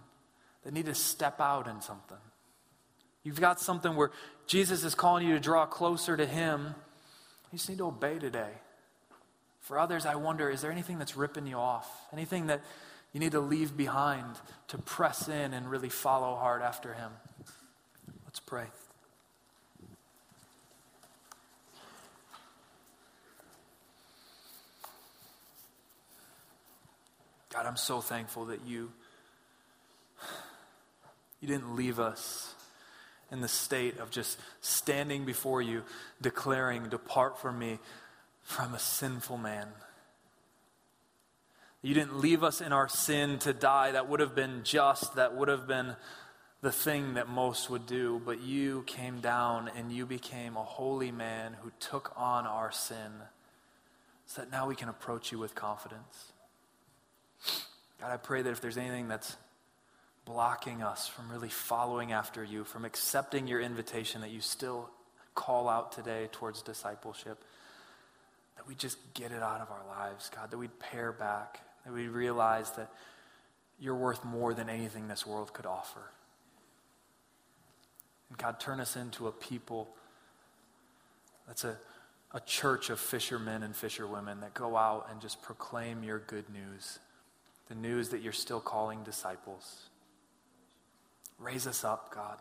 that 0.64 0.74
need 0.74 0.86
to 0.86 0.96
step 0.96 1.40
out 1.40 1.68
in 1.68 1.82
something. 1.82 2.18
You've 3.24 3.40
got 3.40 3.60
something 3.60 3.96
where 3.96 4.12
Jesus 4.48 4.84
is 4.84 4.96
calling 4.96 5.28
you 5.28 5.34
to 5.34 5.40
draw 5.40 5.66
closer 5.66 6.18
to 6.18 6.26
Him. 6.26 6.76
You 7.52 7.58
just 7.58 7.70
need 7.70 7.78
to 7.78 7.88
obey 7.88 8.20
today. 8.20 8.52
For 9.62 9.80
others, 9.80 10.06
I 10.06 10.16
wonder 10.16 10.50
is 10.50 10.62
there 10.62 10.72
anything 10.72 11.00
that's 11.00 11.16
ripping 11.16 11.48
you 11.48 11.56
off? 11.56 11.90
Anything 12.12 12.48
that 12.48 12.62
you 13.14 13.20
need 13.20 13.32
to 13.32 13.40
leave 13.40 13.78
behind 13.78 14.26
to 14.70 14.78
press 14.78 15.30
in 15.30 15.54
and 15.54 15.70
really 15.70 15.90
follow 15.90 16.36
hard 16.36 16.62
after 16.62 16.94
Him? 16.94 17.12
Let's 18.26 18.40
pray. 18.42 18.66
God, 27.54 27.68
I'm 27.68 27.78
so 27.78 28.02
thankful 28.02 28.46
that 28.46 28.66
you 28.66 28.92
You 31.44 31.50
didn't 31.50 31.76
leave 31.76 32.00
us 32.00 32.56
in 33.30 33.42
the 33.42 33.50
state 33.50 34.00
of 34.00 34.10
just 34.12 34.40
standing 34.62 35.26
before 35.26 35.62
you, 35.62 35.84
declaring, 36.22 36.88
Depart 36.88 37.38
from 37.38 37.60
me 37.60 37.80
from 38.44 38.74
a 38.74 38.80
sinful 38.80 39.38
man. 39.38 39.68
You 41.82 41.96
didn't 41.96 42.22
leave 42.22 42.46
us 42.46 42.62
in 42.62 42.72
our 42.72 42.88
sin 42.88 43.40
to 43.40 43.52
die. 43.52 43.92
That 43.92 44.08
would 44.08 44.22
have 44.22 44.34
been 44.34 44.62
just, 44.64 45.16
that 45.16 45.36
would 45.36 45.50
have 45.50 45.68
been 45.68 45.98
the 46.62 46.72
thing 46.72 47.16
that 47.16 47.28
most 47.28 47.70
would 47.70 47.86
do. 47.86 48.22
But 48.26 48.42
you 48.42 48.84
came 48.88 49.20
down 49.20 49.70
and 49.76 49.92
you 49.92 50.06
became 50.06 50.56
a 50.56 50.64
holy 50.64 51.12
man 51.12 51.58
who 51.62 51.74
took 51.82 52.14
on 52.16 52.48
our 52.48 52.72
sin 52.72 53.12
so 54.28 54.44
that 54.44 54.50
now 54.50 54.66
we 54.66 54.76
can 54.76 54.88
approach 54.88 55.34
you 55.34 55.40
with 55.40 55.56
confidence. 55.56 56.32
God, 58.00 58.14
I 58.14 58.16
pray 58.16 58.44
that 58.44 58.50
if 58.50 58.62
there's 58.62 58.78
anything 58.78 59.10
that's 59.10 59.36
blocking 60.26 60.82
us 60.82 61.08
from 61.08 61.30
really 61.30 61.50
following 61.50 62.12
after 62.12 62.44
you, 62.44 62.64
from 62.64 62.86
accepting 62.86 63.48
your 63.48 63.62
invitation 63.62 64.22
that 64.22 64.32
you 64.32 64.42
still 64.42 64.90
call 65.36 65.68
out 65.68 65.92
today 65.92 66.30
towards 66.32 66.62
discipleship, 66.62 67.44
that 68.56 68.68
we 68.68 68.76
just 68.76 68.98
get 69.14 69.32
it 69.32 69.42
out 69.42 69.62
of 69.62 69.70
our 69.72 69.86
lives, 69.88 70.30
God, 70.34 70.52
that 70.52 70.58
we'd 70.58 70.80
pare 70.80 71.12
back, 71.12 71.60
that 71.86 71.94
we'd 71.94 72.08
realize 72.08 72.72
that 72.72 72.90
you're 73.80 73.96
worth 73.96 74.24
more 74.24 74.54
than 74.54 74.70
anything 74.70 75.08
this 75.08 75.26
world 75.26 75.54
could 75.54 75.66
offer. 75.66 76.12
And 78.30 78.38
God, 78.38 78.60
turn 78.60 78.80
us 78.80 78.96
into 78.96 79.28
a 79.28 79.32
people 79.32 79.90
that's 81.48 81.64
a, 81.64 81.78
a 82.32 82.40
church 82.40 82.90
of 82.90 83.00
fishermen 83.00 83.64
and 83.64 83.76
fisherwomen 83.76 84.40
that 84.42 84.54
go 84.54 84.78
out 84.78 85.08
and 85.12 85.20
just 85.20 85.42
proclaim 85.42 86.04
your 86.04 86.20
good 86.20 86.46
news, 86.50 87.00
the 87.68 87.76
news 87.76 88.10
that 88.10 88.22
you're 88.22 88.32
still 88.32 88.62
calling 88.62 89.04
disciples. 89.04 89.90
Raise 91.40 91.68
us 91.68 91.84
up, 91.84 92.14
God. 92.14 92.40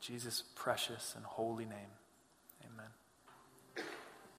Jesus' 0.00 0.42
precious 0.54 1.14
and 1.16 1.24
holy 1.24 1.64
name. 1.64 1.92